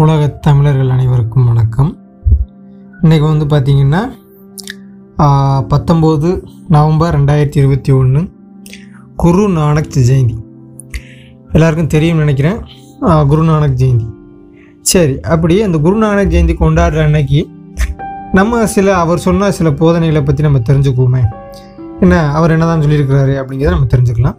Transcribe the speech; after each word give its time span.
உலகத் 0.00 0.42
தமிழர்கள் 0.42 0.88
அனைவருக்கும் 0.88 1.46
வணக்கம். 1.46 1.98
இன்றைக்கி 3.02 3.46
வந்து 3.46 3.46
பார்த்திங்கன்னா 3.46 4.10
பத்தொம்போது 5.68 6.42
நவம்பர் 6.68 7.20
ரெண்டாயிரத்தி 7.20 7.56
இருபத்தி 7.56 7.92
ஒன்று 7.92 8.30
குரு 9.16 9.48
நானக் 9.48 9.86
ஜெயந்தி. 9.94 10.36
எல்லாருக்கும் 11.52 11.86
தெரியும்னு 11.86 12.24
நினைக்கிறேன். 12.24 12.60
குருநானக் 13.00 13.26
குரு 13.26 13.42
நானக் 13.42 13.74
ஜெயந்தி. 13.76 14.10
சரி 14.80 15.20
அப்படி 15.20 15.62
அந்த 15.62 15.78
குரு 15.78 15.96
நானக் 15.96 16.30
ஜெயந்தி 16.30 16.54
கொண்டாடுற 16.60 17.02
அன்னைக்கு 17.02 17.48
நம்ம 18.32 18.66
சில 18.66 18.96
அவர் 18.96 19.18
சொன்ன 19.18 19.50
சில 19.50 19.70
போதனைகளை 19.70 20.22
பற்றி 20.22 20.42
நம்ம 20.42 20.58
தெரிஞ்சுக்குவோமே. 20.58 21.34
என்ன 22.00 22.32
அவர் 22.32 22.50
என்னதான் 22.50 22.80
சொல்லியிருக்கிறாரு 22.80 23.42
அப்படிங்கிறத 23.42 23.68
நம்ம 23.68 23.84
தெரிஞ்சுக்கலாம். 23.84 24.36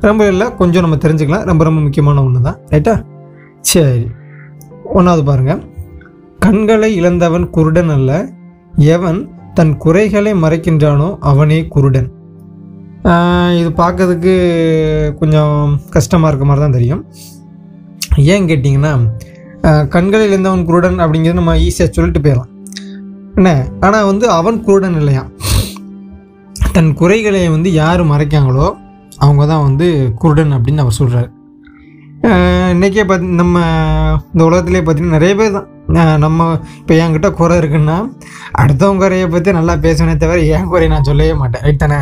ரொம்ப 0.00 0.26
இல்லை 0.26 0.54
கொஞ்சம் 0.54 0.82
நம்ம 0.82 0.96
தெரிஞ்சுக்கலாம். 0.96 1.44
ரொம்ப 1.44 1.64
ரொம்ப 1.64 1.80
முக்கியமான 1.80 2.24
ஒன்று 2.24 2.40
தான் 2.40 2.58
ரைட்டா? 2.70 3.02
சரி. 3.60 4.10
ஒன்றாவது 4.98 5.22
பாருங்க. 5.28 5.52
கண்களை 6.44 6.88
இழந்தவன் 7.00 7.46
குருடன் 7.56 7.92
அல்ல 7.96 8.10
எவன் 8.94 9.20
தன் 9.58 9.72
குறைகளை 9.84 10.32
மறைக்கின்றானோ 10.44 11.08
அவனே 11.30 11.58
குருடன். 11.74 12.08
இது 13.60 13.70
பார்க்கறதுக்கு 13.80 14.34
கொஞ்சம் 15.20 15.54
கஷ்டமாக 15.94 16.30
இருக்க 16.30 16.46
மாதிரி 16.48 16.64
தான் 16.64 16.76
தெரியும். 16.78 17.02
ஏன் 18.32 18.48
கேட்டிங்கன்னா 18.50 18.92
கண்களை 19.94 20.24
இழந்தவன் 20.30 20.66
குருடன் 20.68 20.98
அப்படிங்கிறது 21.04 21.40
நம்ம 21.40 21.54
ஈஸியாக 21.66 21.94
சொல்லிட்டு 21.96 22.22
போயிடலாம். 22.24 22.50
என்ன? 23.38 23.50
ஆனால் 23.86 24.08
வந்து 24.10 24.26
அவன் 24.38 24.58
குருடன் 24.66 24.98
இல்லையா? 25.02 25.22
தன் 26.76 26.92
குறைகளை 27.00 27.42
வந்து 27.56 27.70
யார் 27.82 28.02
மறைக்காங்களோ 28.12 28.66
அவங்க 29.24 29.42
தான் 29.52 29.64
வந்து 29.68 29.86
குருடன் 30.22 30.54
அப்படின்னு 30.56 30.82
அவர் 30.84 30.98
சொல்கிறார் 31.00 31.28
இன்றைக்கே 32.74 33.02
பார்த்து 33.08 33.38
நம்ம 33.40 33.56
இந்த 34.32 34.42
உலகத்துலேயே 34.46 34.82
பார்த்தீங்கன்னா 34.84 35.16
நிறைய 35.16 35.32
பேர் 35.38 35.56
தான். 35.56 35.66
நம்ம 36.24 36.46
இப்போ 36.80 36.92
என்கிட்ட 37.02 37.28
குறை 37.40 37.56
இருக்குன்னா 37.60 37.96
அடுத்தவங்க 38.62 39.02
குறையை 39.04 39.26
பற்றி 39.34 39.52
நல்லா 39.58 39.74
பேசுவேனே 39.82 40.14
தவிர 40.22 40.38
என் 40.58 40.70
குறையை 40.72 40.90
நான் 40.92 41.08
சொல்லவே 41.08 41.34
மாட்டேன். 41.40 41.64
ரைட் 41.66 41.82
தானே? 41.84 41.98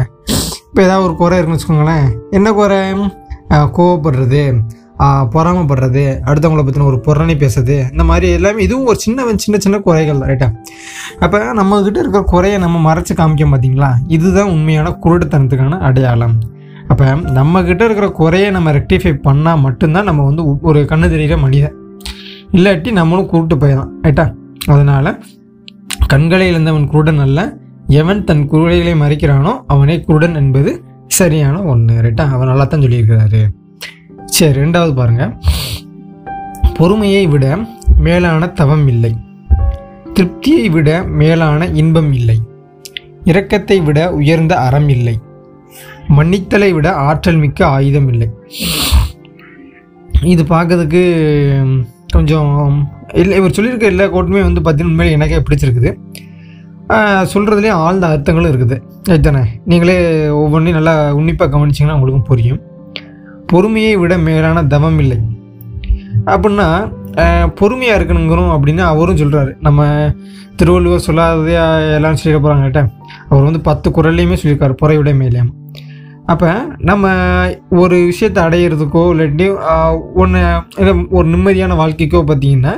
இப்போ 0.68 0.80
ஏதாவது 0.86 1.06
ஒரு 1.08 1.16
குறை 1.22 1.38
இருக்குன்னு 1.38 1.58
வச்சுக்கோங்களேன். 1.58 2.06
என்ன 2.38 2.52
குறை? 2.60 2.78
கோவப்படுறது 3.78 4.42
பொறாமப்படுறது 5.02 5.32
பொறாமைப்படுறது 5.34 6.02
அடுத்தவங்கள 6.28 6.62
பற்றின 6.66 6.86
ஒரு 6.90 6.98
புறணி 7.06 7.34
பேசுறது 7.42 7.76
இந்த 7.92 8.04
மாதிரி 8.10 8.26
எல்லாமே 8.38 8.60
இதுவும் 8.66 8.90
ஒரு 8.92 8.98
சின்ன 9.04 9.36
சின்ன 9.44 9.58
சின்ன 9.64 9.76
குறைகள் 9.86 10.20
தான். 10.20 10.30
ரைட்டா 10.32 10.48
அப்போ 11.24 11.38
நம்மக்கிட்ட 11.60 12.02
இருக்கிற 12.02 12.24
குறையை 12.34 12.58
நம்ம 12.64 12.80
மறைச்சு 12.88 13.14
காமிக்க 13.20 13.46
பார்த்தீங்களா 13.52 13.90
இதுதான் 14.16 14.52
உண்மையான 14.56 14.92
குருடுத்தனத்துக்கான 15.04 15.80
அடையாளம். 15.88 16.36
அப்போ 16.92 17.06
நம்மக்கிட்ட 17.38 17.82
இருக்கிற 17.86 18.06
குறையை 18.20 18.48
நம்ம 18.56 18.72
ரெக்டிஃபை 18.78 19.12
பண்ணால் 19.26 19.62
மட்டும்தான் 19.66 20.08
நம்ம 20.10 20.24
வந்து 20.28 20.42
ஒரு 20.70 20.80
கண்ணு 20.90 21.06
தெரிகிற 21.12 21.36
மனிதன். 21.44 21.76
இல்லாட்டி 22.56 22.90
நம்மளும் 22.98 23.28
குருட்டு 23.32 23.56
போயிடலாம். 23.62 23.92
ரைட்டா 24.06 24.24
அதனால் 24.72 25.10
கண்களை 26.12 26.46
இழந்தவன் 26.52 26.90
குருடன் 26.92 27.22
அல்ல. 27.26 27.40
எவன் 28.00 28.20
தன் 28.28 28.42
குருடைகளை 28.52 28.94
மறைக்கிறானோ 29.02 29.52
அவனே 29.72 29.96
குருடன் 30.08 30.36
என்பது 30.40 30.70
சரியான 31.18 31.56
ஒன்று 31.72 31.94
ரைட்டா 32.04 32.24
அவன் 32.34 32.50
நல்லா 32.50 32.64
தான் 32.64 32.84
சொல்லியிருக்கிறாரு. 32.84 33.40
சரி 34.36 34.56
ரெண்டாவது 34.62 34.92
பாருங்கள் 35.00 35.32
பொறுமையை 36.78 37.24
விட 37.32 37.46
மேலான 38.06 38.46
தவம் 38.60 38.86
இல்லை. 38.92 39.12
திருப்தியை 40.16 40.64
விட 40.76 40.90
மேலான 41.20 41.66
இன்பம் 41.82 42.12
இல்லை. 42.20 42.38
இரக்கத்தை 43.30 43.76
விட 43.88 43.98
உயர்ந்த 44.20 44.54
அறம் 44.68 44.88
இல்லை. 44.96 45.16
மன்னித்தலை 46.08 46.70
விட 46.74 46.88
ஆற்றல் 47.06 47.42
மிக்க 47.44 47.66
ஆயுதம் 47.66 48.08
இல்லை 48.12 48.28
இது 50.32 50.42
பார்க்கறதுக்கு 50.42 51.02
கொஞ்சம் 52.14 52.50
இல்லை 53.20 53.36
இவர் 53.38 53.54
சொல்லியிருக்க 53.56 53.92
எல்லா 53.92 54.04
கோட்டுமே 54.04 54.42
வந்து 54.48 54.60
பார்த்தீங்கன்னா 54.60 54.92
உண்மையிலே 54.92 55.16
எனக்கே 55.16 55.38
பிடிச்சிருக்குது. 55.46 55.90
சொல்கிறதுலேயே 57.32 57.74
ஆழ்ந்த 57.84 58.06
அர்த்தங்களும் 58.14 58.52
இருக்குது. 58.52 58.76
அதுதானே 59.10 59.42
நீங்களே 59.70 59.96
ஒவ்வொன்றையும் 60.40 60.78
நல்லா 60.78 60.94
உன்னிப்பாக 61.18 61.50
கவனிச்சிங்கன்னா 61.54 61.96
உங்களுக்கும் 61.96 62.28
புரியும். 62.30 62.60
பொறுமையை 63.46 63.94
விட 64.02 64.16
மேலான 64.26 64.64
தவம் 64.74 64.98
இல்லை. 64.98 65.18
அப்படின்னா 66.34 66.68
பொறுமையாக 67.60 67.98
இருக்கணுங்கிறோம் 67.98 68.52
அப்படின்னு 68.56 68.82
அவரும் 68.90 69.20
சொல்கிறாரு 69.22 69.52
நம்ம 69.60 69.88
திருவள்ளுவர் 70.56 71.06
சொல்லாததே 71.06 71.56
எல்லாம் 71.96 72.20
சொல்லிட 72.20 72.38
போகிறாங்கட்ட 72.38 72.82
அவர் 73.28 73.48
வந்து 73.48 73.60
பத்து 73.70 73.90
குரல்லையுமே 73.90 74.38
சொல்லியிருக்காரு 74.42 74.76
பொறை 74.82 74.96
மேலேயும் 75.22 75.52
அப்போ 76.30 76.48
நம்ம 76.88 77.06
ஒரு 77.82 77.96
விஷயத்தை 78.10 78.40
அடையிறதுக்கோ 78.46 79.02
இல்லாட்டி 79.12 79.46
ஒன்று 80.22 80.40
ஒரு 81.10 81.26
நிம்மதியான 81.28 81.76
வாழ்க்கைக்கோ 81.80 82.20
பார்த்தீங்கன்னா 82.30 82.74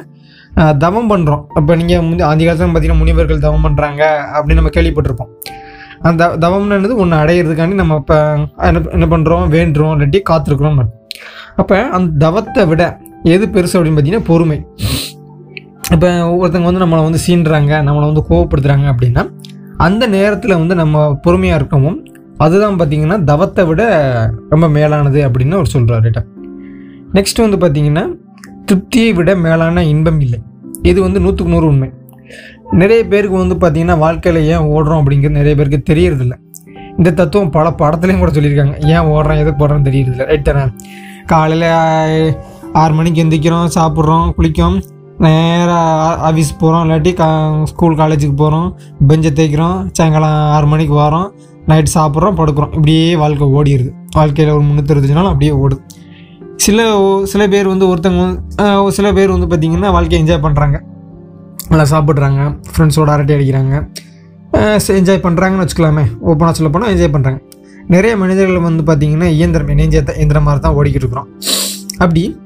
தவம் 0.84 1.10
பண்ணுறோம் 1.12 1.43
அப்போ 1.59 1.72
நீங்கள் 1.77 2.05
முந்தி 2.09 2.25
ஆதி 2.28 2.44
காலத்தில் 2.44 2.66
பார்த்தீங்கன்னா 2.66 3.03
முனிவர்கள் 3.03 3.44
தவம் 3.47 3.65
பண்ணுறாங்க 3.66 4.03
அப்படின்னு 4.34 4.60
நம்ம 4.60 4.72
கேள்விப்பட்டிருப்போம். 4.77 5.31
அந்த 6.09 6.28
தவம்னது 6.44 6.97
ஒன்று 7.03 7.16
அடையிறதுக்காண்டி 7.22 7.77
நம்ம 7.82 7.97
இப்போ 8.03 8.16
என்ன 8.69 8.82
என்ன 8.97 9.06
பண்ணுறோம் 9.15 9.44
வேண்டுறோம் 9.56 9.93
இல்லாட்டி 9.94 10.21
காத்திருக்கிறோம் 10.31 10.81
அப்போ 11.61 11.76
அந்த 11.97 12.11
தவத்தை 12.26 12.62
விட 12.71 12.82
எது 13.34 13.44
பெருசு 13.55 13.76
அப்படின்னு 13.76 13.97
பார்த்தீங்கன்னா 13.99 14.28
பொறுமை. 14.31 14.59
இப்போ 15.94 16.09
ஒருத்தங்க 16.41 16.66
வந்து 16.71 16.82
நம்மளை 16.84 17.03
வந்து 17.09 17.21
சீன்றாங்க 17.26 17.72
நம்மளை 17.88 18.06
வந்து 18.11 18.25
கோவப்படுத்துகிறாங்க 18.31 18.87
அப்படின்னா 18.93 19.25
அந்த 19.87 20.06
நேரத்தில் 20.16 20.59
வந்து 20.61 20.75
நம்ம 20.75 21.05
பொறுமையாக 21.25 21.61
இருக்கவும் 21.61 21.97
அதுதான் 22.39 22.78
பார்த்தீங்கன்னா 22.78 23.25
தவத்தை 23.25 23.65
விட 23.65 23.83
ரொம்ப 24.50 24.69
மேலானது 24.69 25.28
அப்படின்னு 25.28 25.53
அவர் 25.53 25.67
சொல்கிறார் 25.67 26.03
ரைட்டா 26.03 26.22
நெக்ஸ்ட் 27.12 27.59
வந்து 27.59 27.59
பார்த்தீங்கன்னா 27.65 28.05
திருப்தியை 28.67 29.15
விட 29.15 29.37
மேலான 29.37 29.84
இன்பம் 29.84 30.21
இல்லை. 30.21 30.39
இது 30.83 31.03
வந்து 31.03 31.21
நூற்றுக்கு 31.21 31.53
நூறு 31.53 31.67
உண்மை. 31.67 31.91
நிறைய 32.71 33.05
பேருக்கு 33.05 33.37
வந்து 33.37 33.56
பார்த்தீங்கன்னா 33.62 33.99
வாழ்க்கையில் 33.99 34.43
ஏன் 34.43 34.67
ஓடுறோம் 34.75 35.03
அப்படிங்கிறது 35.03 35.41
நிறைய 35.41 35.55
பேருக்கு 35.55 35.94
தெரியறதில்ல. 35.94 36.34
இந்த 36.97 37.12
தத்துவம் 37.12 37.50
பல 37.50 37.69
படத்துலையும் 37.71 38.19
கூட 38.19 38.31
சொல்லியிருக்காங்க. 38.31 38.75
ஏன் 38.84 39.06
ஓடுறோம் 39.15 39.41
எதுக்கு 39.41 39.67
போடுறோன்னு 39.67 39.89
தெரியறதில்ல 39.91 40.27
ரைட் 40.27 40.44
தானே? 40.44 40.65
காலையில் 41.27 42.34
ஆறு 42.73 42.94
மணிக்கு 42.94 43.25
எந்திரிக்கிறோம் 43.25 43.69
சாப்பிட்றோம் 43.75 44.31
குளிக்கிறோம். 44.39 44.78
நேராக 45.25 46.33
ஆஃபீஸ் 46.33 46.59
போகிறோம் 46.59 46.91
இல்லாட்டி 46.91 47.15
கா 47.15 47.55
ஸ்கூல் 47.65 47.97
காலேஜுக்கு 47.97 48.37
போகிறோம் 48.37 48.79
பெஞ்சை 49.09 49.33
தேய்க்கிறோம். 49.33 49.89
சாயங்காலம் 49.93 50.53
ஆறு 50.53 50.67
மணிக்கு 50.67 50.95
வரோம். 50.95 51.31
நைட் 51.67 51.91
சாப்பிட்றோம் 51.95 52.37
படுக்கிறோம். 52.37 52.67
இப்படியே 52.67 53.17
வாழ்க்கை 53.17 53.47
ஓடிடுது 53.47 53.91
வாழ்க்கையில் 54.11 54.55
ஒரு 54.55 54.62
முந்நூற்றறுபத்தஞ்சு 54.62 55.12
நாள் 55.12 55.25
அப்படியே 55.25 55.51
ஓடுது. 55.51 55.79
சில 56.57 57.01
சில 57.25 57.49
பேர் 57.49 57.69
வந்து 57.69 57.97
ஒருத்தவங்க 57.97 58.41
வந்து- 58.57 58.83
ஒரு 58.83 58.93
சில 58.93 59.12
பேர் 59.12 59.31
வந்து 59.31 59.57
பார்த்திங்கன்னா 59.57 59.91
வாழ்க்கையை 59.91 60.29
என்ஜாய் 60.29 60.45
பண்ணுறாங்க 60.45 60.81
நல்லா 61.69 61.99
சாப்பிட்றாங்க. 61.99 62.62
ஃப்ரெண்ட்ஸோட 62.77 63.06
அரட்டை 63.06 63.37
அடிக்கிறாங்க. 63.37 63.89
என்ஜாய் 64.53 65.25
பண்ணுறாங்கன்னு 65.27 65.69
வச்சுக்கலாமே. 65.69 66.05
ஓப்பனாக 66.27 66.51
சொல்ல 66.51 66.73
போனால் 66.73 66.97
என்ஜாய் 66.97 67.15
பண்ணுறாங்க 67.15 67.41
நிறைய 67.87 68.17
மனிதர்கள் 68.17 68.59
வந்து 68.59 68.83
பார்த்திங்கன்னா 68.83 69.25
இயந்திரம் 69.25 69.69
இணைஞ்ச 69.69 70.15
இயந்திரம் 70.15 70.43
மாதிரி 70.43 70.62
தான் 70.62 70.75
ஓடிக்கிட்டு 70.75 70.95
இருக்கிறோம். 70.95 71.29
அப்படி 71.99 72.43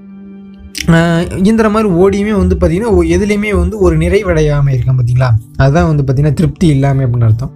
இயந்திரம் 1.42 1.74
மாதிரி 1.76 1.88
ஓடியுமே 2.02 2.34
வந்து 2.40 2.54
பார்த்திங்கன்னா 2.60 2.92
எதுலேயுமே 3.14 3.50
வந்து 3.62 3.76
ஒரு 3.86 3.94
நிறைவடையாமல் 4.02 4.74
இருக்கான் 4.76 4.98
பார்த்தீங்களா 4.98 5.28
அதுதான் 5.62 5.88
வந்து 5.90 6.04
பார்த்திங்கன்னா 6.06 6.38
திருப்தி 6.40 6.66
இல்லாமல் 6.74 7.06
அப்படின்னு 7.06 7.28
அர்த்தம். 7.28 7.52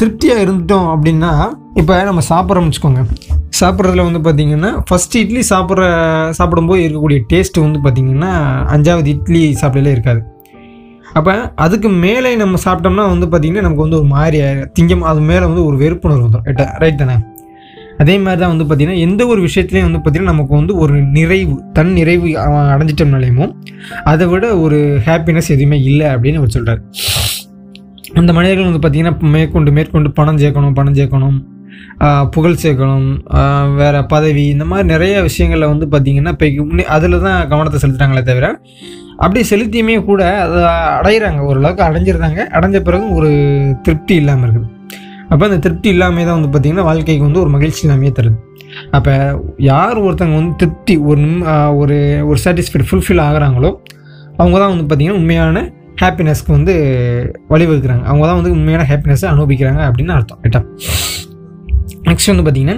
திருப்தியாக 0.00 0.44
இருந்துட்டோம் 0.44 0.86
அப்படின்னா 0.94 1.32
இப்போ 1.80 1.94
நம்ம 2.08 2.22
சாப்பிட்றோம்னு 2.30 2.70
வச்சுக்கோங்க. 2.70 3.02
சாப்பிட்றதுல 3.60 4.06
வந்து 4.08 4.20
பார்த்திங்கன்னா 4.26 4.70
ஃபஸ்ட் 4.88 5.16
இட்லி 5.22 5.42
சாப்பிட்ற 5.50 5.84
சாப்பிடும்போது 6.38 6.82
இருக்கக்கூடிய 6.86 7.20
டேஸ்ட்டு 7.32 7.64
வந்து 7.66 7.80
பார்த்திங்கன்னா 7.86 8.32
அஞ்சாவது 8.74 9.10
இட்லி 9.14 9.42
சாப்பிடலே 9.62 9.94
இருக்காது. 9.96 10.20
அப்போ 11.18 11.34
அதுக்கு 11.64 11.88
மேலே 12.04 12.30
நம்ம 12.42 12.58
சாப்பிட்டோம்னா 12.64 13.04
வந்து 13.14 13.26
பார்த்திங்கன்னா 13.26 13.66
நமக்கு 13.66 13.86
வந்து 13.86 14.00
ஒரு 14.00 14.08
மாதிரி 14.16 14.40
திங்கம் 14.78 15.04
அது 15.12 15.20
மேலே 15.30 15.44
வந்து 15.50 15.64
ஒரு 15.68 15.76
வெறுப்புணர்வு 15.82 16.26
வந்துடும் 16.26 16.74
ரைட் 16.84 17.02
தானே? 17.02 17.16
அதே 17.98 18.18
மாதிரி 18.18 18.40
தான் 18.40 18.52
வந்து 18.52 18.64
பார்த்திங்கன்னா 18.64 19.00
எந்த 19.00 19.26
ஒரு 19.26 19.40
விஷயத்துலையும் 19.42 19.86
வந்து 19.88 19.98
பார்த்திங்கன்னா 19.98 20.34
நமக்கு 20.34 20.54
வந்து 20.54 20.76
ஒரு 20.76 21.00
நிறைவு 21.00 21.54
தன் 21.72 21.92
நிறைவு 21.92 22.28
அடைஞ்சிட்டோம்னாலேயும் 22.74 23.52
அதை 24.04 24.26
விட 24.26 24.56
ஒரு 24.56 25.00
ஹாப்பினஸ் 25.06 25.50
எதுவுமே 25.50 25.78
இல்லை 25.82 26.06
அப்படின்னு 26.06 26.36
அவர் 26.36 26.50
சொல்கிறார் 26.50 26.82
அந்த 28.14 28.32
மனிதர்கள் 28.32 28.68
வந்து 28.72 28.82
பார்த்திங்கன்னா 28.82 29.30
மேற்கொண்டு 29.30 29.70
மேற்கொண்டு 29.72 30.10
பணம் 30.12 30.38
சேர்க்கணும் 30.38 30.72
பணம் 30.72 30.94
சேர்க்கணும் 30.94 31.38
புகழ் 32.30 32.62
சேர்க்கணும் 32.62 33.08
வேறு 33.74 34.06
பதவி 34.06 34.44
இந்த 34.48 34.64
மாதிரி 34.64 34.88
நிறைய 34.88 35.22
விஷயங்களில் 35.22 35.66
வந்து 35.66 35.86
பார்த்திங்கன்னா 35.86 36.32
இப்போ 36.32 36.84
அதில் 36.88 37.20
தான் 37.20 37.48
கவனத்தை 37.48 37.80
செலுத்துகிறாங்களே 37.80 38.22
தவிர 38.22 38.48
அப்படி 39.20 39.40
செலுத்தியுமே 39.50 40.04
கூட 40.04 40.22
அதை 40.42 40.62
அடையிறாங்க 40.98 41.40
ஓரளவுக்கு 41.40 41.82
அடைஞ்சிருந்தாங்க 41.82 42.42
அடைஞ்ச 42.50 42.80
பிறகு 42.80 43.14
ஒரு 43.14 43.30
திருப்தி 43.82 44.14
இல்லாமல் 44.14 44.46
இருக்குது. 44.46 44.68
அப்போ 45.32 45.42
அந்த 45.48 45.58
திருப்தி 45.64 45.88
இல்லாமல் 45.94 46.26
தான் 46.28 46.36
வந்து 46.38 46.50
பார்த்திங்கன்னா 46.52 46.84
வாழ்க்கைக்கு 46.88 47.24
வந்து 47.28 47.40
ஒரு 47.44 47.50
மகிழ்ச்சி 47.54 47.82
இல்லாமையே 47.84 48.12
தருது. 48.18 48.36
அப்போ 48.96 49.12
யார் 49.70 49.98
ஒருத்தங்க 50.06 50.34
வந்து 50.40 50.54
திருப்தி 50.62 50.94
ஒரு 51.08 51.18
நிம் 51.24 51.42
ஒரு 51.80 51.96
ஒரு 52.30 52.38
சாட்டிஸ்ஃபைட் 52.44 52.86
ஃபுல்ஃபில் 52.88 53.22
ஆகுறாங்களோ 53.26 53.70
அவங்க 54.40 54.56
தான் 54.62 54.72
வந்து 54.72 54.84
பார்த்திங்கன்னா 54.84 55.20
உண்மையான 55.22 55.62
ஹாப்பினஸ்க்கு 56.02 56.52
வந்து 56.56 56.74
வழிவகுக்கிறாங்க. 57.52 58.04
அவங்க 58.10 58.24
தான் 58.30 58.38
வந்து 58.40 58.52
உண்மையான 58.56 58.84
ஹாப்பினஸ்ஸை 58.90 59.28
அனுபவிக்கிறாங்க 59.32 59.80
அப்படின்னு 59.88 60.14
அர்த்தம். 60.16 60.40
ரைட்டா 60.44 60.60
நெக்ஸ்ட் 62.10 62.30
வந்து 62.32 62.44
பார்த்திங்கன்னா 62.46 62.76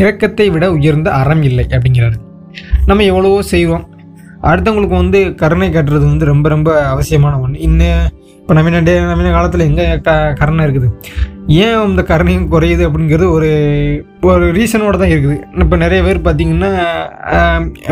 இறக்கத்தை 0.00 0.46
விட 0.56 0.66
உயர்ந்த 0.76 1.08
அறம் 1.20 1.42
இல்லை 1.50 1.64
அப்படிங்கிறாரு. 1.76 2.16
நம்ம 2.88 3.04
எவ்வளவோ 3.12 3.40
செய்வோம் 3.54 3.84
அடுத்தவங்களுக்கு 4.50 4.96
வந்து 5.02 5.18
கருணை 5.40 5.68
காட்டுறது 5.70 6.04
வந்து 6.12 6.26
ரொம்ப 6.32 6.46
ரொம்ப 6.54 6.70
அவசியமான 6.92 7.34
ஒன்று 7.44 7.64
இன்னும் 7.66 8.06
இப்போ 8.50 8.60
நவீன 8.60 8.78
டே 8.80 9.00
நவீன 9.00 9.30
காலத்தில் 9.30 9.60
எங்கே 9.60 9.98
க 9.98 10.10
கருணை 10.38 10.62
இருக்குது? 10.66 10.86
ஏன் 11.56 11.84
இந்த 11.88 12.02
கருணையும் 12.02 12.48
குறையுது 12.50 12.82
அப்படிங்கிறது 12.86 13.30
ஒரு 13.30 13.48
ஒரு 14.22 14.46
ரீசனோட 14.52 14.96
தான் 14.96 15.08
இருக்குது. 15.08 15.36
இப்போ 15.58 15.76
நிறைய 15.76 16.02
பேர் 16.02 16.18
பார்த்திங்கன்னா 16.18 16.70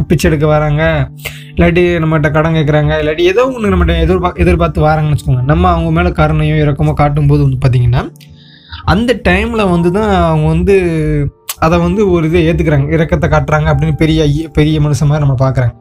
பிச்சை 0.07 0.31
எடுக்க 0.31 0.47
வராங்க. 0.47 0.83
இல்லாட்டி 1.55 1.85
நம்மகிட்ட 1.99 2.31
கடன் 2.31 2.57
கேட்குறாங்க 2.57 2.93
இல்லாட்டி 3.03 3.25
ஏதோ 3.25 3.45
ஒன்று 3.49 3.73
நம்மகிட்ட 3.75 3.97
எதிர்பா 4.07 4.31
எதிர்பார்த்து 4.37 4.87
வராங்கன்னு 4.87 5.15
வச்சுக்கோங்க. 5.17 5.45
நம்ம 5.45 5.71
அவங்க 5.71 5.91
மேலே 5.91 6.09
கருணையோ 6.11 6.57
இறக்கமோ 6.65 6.93
காட்டும்போது 6.93 7.43
வந்து 7.43 7.61
பார்த்திங்கன்னா 7.61 8.03
அந்த 8.87 9.21
டைமில் 9.29 9.71
வந்து 9.71 9.93
தான் 9.93 10.11
அவங்க 10.25 10.47
வந்து 10.47 10.77
அதை 11.59 11.79
வந்து 11.79 12.11
ஒரு 12.11 12.27
இதை 12.27 12.49
ஏற்றுக்கிறாங்க 12.49 12.93
இறக்கத்தை 12.93 13.31
காட்டுறாங்க 13.31 13.71
அப்படின்னு 13.73 13.97
பெரிய 13.97 14.23
ஐய- 14.23 14.51
பெரிய 14.53 14.81
மனுஷன் 14.81 15.07
மாதிரி 15.07 15.25
நம்ம 15.27 15.39
பார்க்குறாங்க 15.41 15.75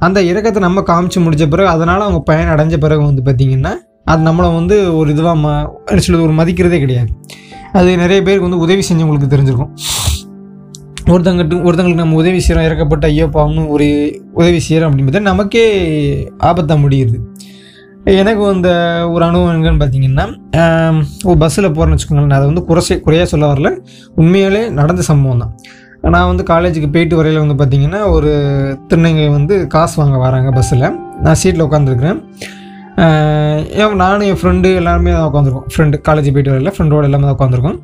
அந்த 0.00 0.22
இறக்கத்தை 0.22 0.62
நம்ம 0.62 0.84
காமிச்சு 0.86 1.18
முடிச்ச 1.20 1.48
பிறகு 1.48 1.68
அதனால் 1.68 2.00
அவங்க 2.00 2.20
பயன் 2.24 2.48
அடைஞ்ச 2.48 2.76
பிறகு 2.76 3.02
வந்து 3.04 3.22
பார்த்திங்கன்னா 3.22 3.72
அது 4.06 4.20
நம்மளை 4.28 4.48
வந்து 4.58 4.76
ஒரு 4.98 5.08
இதுவாக 5.14 5.36
ம 5.42 5.48
என்ன 5.92 6.22
ஒரு 6.26 6.34
மதிக்கிறதே 6.40 6.78
கிடையாது. 6.84 7.10
அது 7.78 7.90
நிறைய 8.04 8.18
பேருக்கு 8.26 8.48
வந்து 8.48 8.62
உதவி 8.64 8.82
செஞ்சவங்களுக்கு 8.88 9.32
தெரிஞ்சிருக்கும். 9.34 9.72
ஒருத்தங்கிட்ட 11.12 11.54
ஒருத்தங்களுக்கு 11.66 12.02
நம்ம 12.02 12.18
உதவி 12.22 12.40
செய்கிறோம் 12.46 12.66
இறக்கப்பட்ட 12.68 13.06
ஐயோ 13.12 13.26
பாவம்னு 13.36 13.62
ஒரு 13.74 13.86
உதவி 14.40 14.58
செய்கிறோம் 14.66 14.88
அப்படின்றது 14.90 15.28
நமக்கே 15.30 15.64
ஆபத்தாக 16.48 16.78
முடியுது. 16.84 17.18
எனக்கு 18.20 18.44
அந்த 18.54 18.70
ஒரு 19.14 19.22
அனுபவம் 19.28 19.54
எங்கன்னு 19.56 19.80
பார்த்தீங்கன்னா 19.82 20.24
ஒரு 21.28 21.36
பஸ்ஸில் 21.42 21.68
போகிறேன்னு 21.68 21.96
வச்சுக்கோங்களேன் 21.96 22.38
அதை 22.38 22.46
வந்து 22.50 22.64
குறைசே 22.68 22.94
குறையாக 23.04 23.28
சொல்ல 23.32 23.44
வரல. 23.52 23.70
உண்மையாலே 24.20 24.62
நடந்த 24.78 25.02
சம்பவம் 25.10 25.42
தான். 25.42 25.52
நான் 26.14 26.30
வந்து 26.30 26.44
காலேஜுக்கு 26.52 26.88
போயிட்டு 26.94 27.18
வரையில் 27.18 27.42
வந்து 27.44 27.56
பார்த்திங்கன்னா 27.60 28.00
ஒரு 28.14 28.30
திருநங்கை 28.90 29.26
வந்து 29.36 29.56
காசு 29.74 29.94
வாங்க 30.00 30.16
வராங்க 30.24 30.50
பஸ்ஸில் 30.56 30.88
நான் 31.24 31.38
சீட்டில் 31.42 31.66
உட்காந்துருக்குறேன் 31.68 32.18
நானும் 34.02 34.26
என் 34.30 34.40
ஃப்ரெண்டு 34.40 34.68
எல்லாருமே 34.80 35.12
தான் 35.16 35.28
உட்காந்துருக்கோம் 35.30 35.68
ஃப்ரெண்டு 35.72 35.96
காலேஜ் 36.08 36.32
போயிட்டு 36.34 36.54
வரல 36.54 36.72
ஃப்ரெண்டோட 36.76 37.08
எல்லாமே 37.08 37.26
தான் 37.28 37.36
உட்காந்துருக்கோம் 37.38 37.78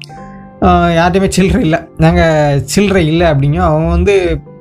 யார்ட்டையுமே 0.98 1.28
சில்லறை 1.36 1.60
இல்லை. 1.66 1.78
நாங்கள் 2.04 2.62
சில்லறை 2.74 3.02
இல்லை 3.12 3.26
அப்படிங்க. 3.32 3.58
அவங்க 3.70 3.88
வந்து 3.96 4.14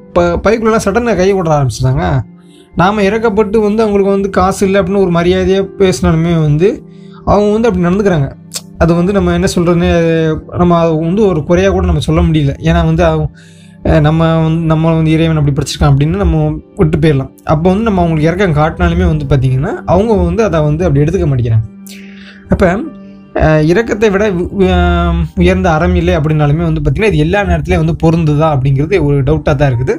இப்போ 0.08 0.24
பைக்குள்ளலாம் 0.46 0.84
சடனாக 0.86 1.18
கை 1.20 1.30
விட 1.38 1.50
ஆரம்பிச்சிட்டாங்க. 1.58 2.06
நாம் 2.82 3.06
இறக்கப்பட்டு 3.08 3.58
வந்து 3.68 3.84
அவங்களுக்கு 3.84 4.16
வந்து 4.16 4.30
காசு 4.38 4.62
இல்லை 4.68 4.78
அப்படின்னு 4.82 5.04
ஒரு 5.06 5.14
மரியாதையாக 5.18 5.66
பேசினாலுமே 5.80 6.34
வந்து 6.48 6.68
அவங்க 7.32 7.50
வந்து 7.56 7.70
அப்படி 7.70 7.86
நடந்துக்கிறாங்க. 7.88 8.28
அது 8.84 8.92
வந்து 9.00 9.12
நம்ம 9.18 9.34
என்ன 9.38 9.48
சொல்கிறதுன்னு 9.56 9.90
நம்ம 10.62 10.74
அது 10.82 10.92
வந்து 11.08 11.24
ஒரு 11.30 11.40
குறையாக 11.50 11.74
கூட 11.76 11.86
நம்ம 11.92 12.04
சொல்ல 12.08 12.22
முடியல. 12.28 12.54
ஏன்னா 12.70 12.82
வந்து 12.90 13.04
அவங்க 13.12 13.28
நம்ம 14.08 14.22
வந்து 14.44 14.62
நம்ம 14.72 14.94
வந்து 14.98 15.12
இறைவன் 15.16 15.40
அப்படி 15.40 15.54
படிச்சிருக்கான் 15.58 15.92
அப்படின்னு 15.92 16.18
நம்ம 16.24 16.38
விட்டு 16.80 16.98
போயிடலாம். 17.04 17.32
அப்போ 17.54 17.66
வந்து 17.72 17.86
நம்ம 17.88 18.02
அவங்களுக்கு 18.04 18.30
இறக்கம் 18.30 18.56
காட்டினாலுமே 18.60 19.06
வந்து 19.12 19.26
பார்த்திங்கன்னா 19.32 19.72
அவங்க 19.94 20.12
வந்து 20.30 20.42
அதை 20.48 20.60
வந்து 20.70 20.84
அப்படி 20.88 21.02
எடுத்துக்க 21.04 21.28
மாட்டேங்கிறாங்க. 21.32 21.68
அப்போ 22.54 22.68
இறக்கத்தை 23.72 24.08
விட 24.14 24.26
உயர்ந்த 25.42 25.68
அறம் 25.76 25.96
இல்லை 26.02 26.14
அப்படின்னாலுமே 26.20 26.64
வந்து 26.68 26.82
பார்த்திங்கன்னா 26.82 27.12
இது 27.14 27.24
எல்லா 27.26 27.40
நேரத்துலையும் 27.50 27.84
வந்து 27.84 27.96
பொருந்துதா 28.04 28.48
அப்படிங்கிறது 28.56 28.96
ஒரு 29.08 29.18
டவுட்டாக 29.28 29.56
தான் 29.60 29.70
இருக்குது. 29.72 29.96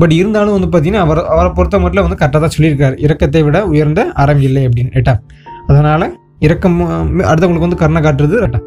பட் 0.00 0.14
இருந்தாலும் 0.20 0.56
வந்து 0.56 0.68
பார்த்திங்கன்னா 0.70 1.04
அவர் 1.06 1.20
அவரை 1.34 1.50
பொறுத்த 1.58 1.80
மட்டும் 1.84 2.06
வந்து 2.06 2.18
கரெக்டாக 2.22 2.42
தான் 2.44 2.54
சொல்லியிருக்காரு. 2.56 2.96
இறக்கத்தை 3.06 3.42
விட 3.48 3.58
உயர்ந்த 3.72 4.00
அறம் 4.22 4.42
இல்லை 4.48 4.62
அப்படின்னு 4.68 4.94
ரைட்டா 4.98 5.14
அதனால் 5.68 6.06
இறக்கம் 6.46 6.78
அடுத்தவங்களுக்கு 7.30 7.68
வந்து 7.68 7.80
கருணை 7.82 8.02
காட்டுறது 8.06 8.42
ரைட்டா 8.44 8.60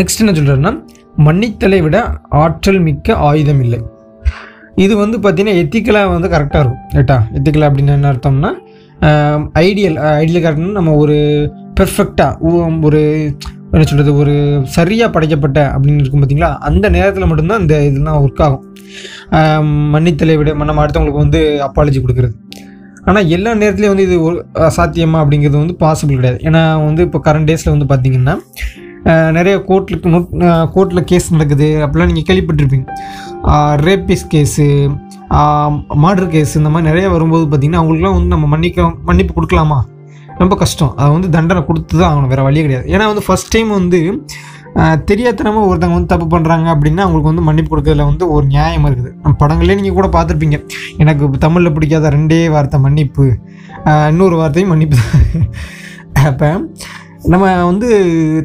நெக்ஸ்ட் 0.00 0.22
என்ன 0.24 0.34
சொல்கிறேன்னா 0.38 0.72
மன்னித்தலை 1.18 1.80
விட 1.82 1.96
ஆற்றல் 2.42 2.80
மிக்க 2.80 3.16
ஆயுதம் 3.28 3.60
இல்லை 3.60 3.80
இது 4.76 4.96
வந்து 4.96 5.16
பார்த்தீங்கன்னா 5.18 5.58
எத்திக்கலாக 5.58 6.12
வந்து 6.12 6.28
கரெக்டாக 6.28 6.62
இருக்கும் 6.62 6.84
ரைட்டா 6.94 7.16
எத்திக்கலாக 7.32 7.70
அப்படின்னு 7.70 7.96
என்ன 7.96 8.10
அர்த்தம்னா 8.12 8.50
ஐடியல் 9.62 9.96
ஐடியல் 10.18 10.44
கரெக்ட்னா 10.44 10.72
நம்ம 10.72 10.94
ஒரு 10.96 11.16
பெர்ஃபெக்டாக 11.78 12.52
ஒரு 12.82 13.00
என்ன 13.74 13.84
சொல்கிறது 13.84 14.12
ஒரு 14.14 14.32
சரியாக 14.70 15.10
படைக்கப்பட்ட 15.10 15.60
அப்படின்னு 15.68 16.00
இருக்கும் 16.00 16.22
பார்த்தீங்களா 16.22 16.50
அந்த 16.60 16.86
நேரத்தில் 16.88 17.26
மட்டும்தான் 17.26 17.62
இந்த 17.62 17.74
இதெல்லாம் 17.82 18.18
ஒர்க் 18.22 18.42
ஆகும். 18.42 18.64
மன்னித்தலை 19.92 20.34
விட 20.36 20.54
நம்ம 20.62 20.82
அடுத்தவங்களுக்கு 20.82 21.22
வந்து 21.22 21.40
அப்பாலஜி 21.66 22.00
கொடுக்குறது. 22.00 22.34
ஆனால் 23.06 23.28
எல்லா 23.28 23.50
நேரத்துலையும் 23.54 23.94
வந்து 23.94 24.06
இது 24.08 24.16
ஒரு 24.22 24.36
அஹ், 24.54 24.72
சாத்தியமா 24.76 25.20
அப்படிங்கிறது 25.22 25.58
வந்து 25.58 25.76
பாசிபிள் 25.80 26.18
கிடையாது. 26.18 26.38
ஏன்னா 26.42 26.60
வந்து 26.84 27.02
இப்போ 27.02 27.20
கரண்ட் 27.26 27.48
டேஸில் 27.50 27.74
வந்து 27.74 27.88
பார்த்திங்கன்னா 27.90 28.34
நிறைய 29.36 29.54
கோர்ட்டில் 29.68 30.00
கோர்ட்டில் 30.74 31.06
கேஸ் 31.10 31.32
நடக்குது. 31.34 31.68
அப்படிலாம் 31.86 32.10
நீங்கள் 32.12 32.28
கேள்விப்பட்டிருப்பீங்க. 32.28 32.86
ரேப்பிஸ் 33.86 34.26
கேஸு 34.34 34.66
மர்டர் 36.04 36.30
கேஸ் 36.34 36.52
இந்த 36.60 36.70
மாதிரி 36.72 36.88
நிறைய 36.90 37.06
வரும்போது 37.16 37.44
பார்த்திங்கன்னா 37.50 37.80
அவங்களுக்குலாம் 37.82 38.16
வந்து 38.18 38.34
நம்ம 38.34 38.48
மன்னிக்க 38.54 38.88
மன்னிப்பு 39.08 39.34
கொடுக்கலாமா? 39.38 39.78
ரொம்ப 40.40 40.54
கஷ்டம். 40.62 40.92
அதை 41.00 41.08
வந்து 41.16 41.28
தண்டனை 41.36 41.60
கொடுத்து 41.68 41.94
தான் 42.00 42.08
ஆகணும். 42.10 42.30
வேறு 42.32 42.46
வழியே 42.48 42.64
கிடையாது. 42.66 42.86
ஏன்னா 42.94 43.04
வந்து 43.12 43.24
ஃபஸ்ட் 43.26 43.52
டைம் 43.54 43.70
வந்து 43.80 44.00
தெரியாதனமாக 45.08 45.68
ஒருத்தவங்க 45.70 45.96
வந்து 45.98 46.10
தப்பு 46.12 46.26
பண்ணுறாங்க 46.34 46.66
அப்படின்னா 46.74 47.02
அவங்களுக்கு 47.04 47.30
வந்து 47.30 47.44
மன்னிப்பு 47.48 47.70
கொடுக்கறதுல 47.72 48.04
வந்து 48.10 48.24
ஒரு 48.34 48.44
நியாயம் 48.52 48.86
இருக்குது. 48.88 49.10
நம்ம 49.22 49.34
படங்களே 49.42 49.76
நீங்கள் 49.80 49.96
கூட 49.98 50.08
பார்த்துருப்பீங்க. 50.14 50.58
எனக்கு 51.02 51.42
தமிழில் 51.44 51.74
பிடிக்காத 51.76 52.12
ரெண்டே 52.16 52.40
வார்த்தை 52.54 52.78
மன்னிப்பு. 52.86 53.26
இன்னொரு 54.12 54.36
வார்த்தையும் 54.40 54.72
மன்னிப்பு 54.74 54.96
தான். 55.02 55.46
அப்போ 56.30 56.50
நம்ம 57.30 57.46
வந்து 57.68 57.88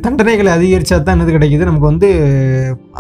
தண்டனைகளை 0.06 0.50
அதிகரித்தா 0.56 0.97
தான் 0.97 1.15
என்னது 1.15 1.35
கிடைக்குது. 1.35 1.68
நமக்கு 1.69 1.88
வந்து 1.91 2.09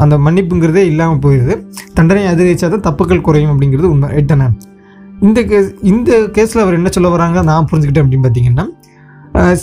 அந்த 0.03 0.15
மன்னிப்புங்கிறதே 0.25 0.83
இல்லாமல் 0.91 1.21
போயிடுது 1.25 1.55
தண்டனை 1.97 2.23
அதிகரித்தா 2.31 2.67
தான் 2.75 2.85
தப்புகள் 2.87 3.25
குறையும் 3.27 3.51
அப்படிங்கிறது 3.53 3.91
உண்மை. 3.93 4.09
ரைட் 4.15 4.33
இந்த 5.27 5.39
கேஸ் 5.51 5.69
இந்த 5.91 6.17
கேஸில் 6.35 6.63
அவர் 6.63 6.77
என்ன 6.79 6.89
சொல்ல 6.95 7.09
வராங்க 7.13 7.41
நான் 7.49 7.67
புரிஞ்சுக்கிட்டேன் 7.69 8.05
அப்படின்னு 8.05 8.25
பார்த்தீங்கன்னா 8.25 8.65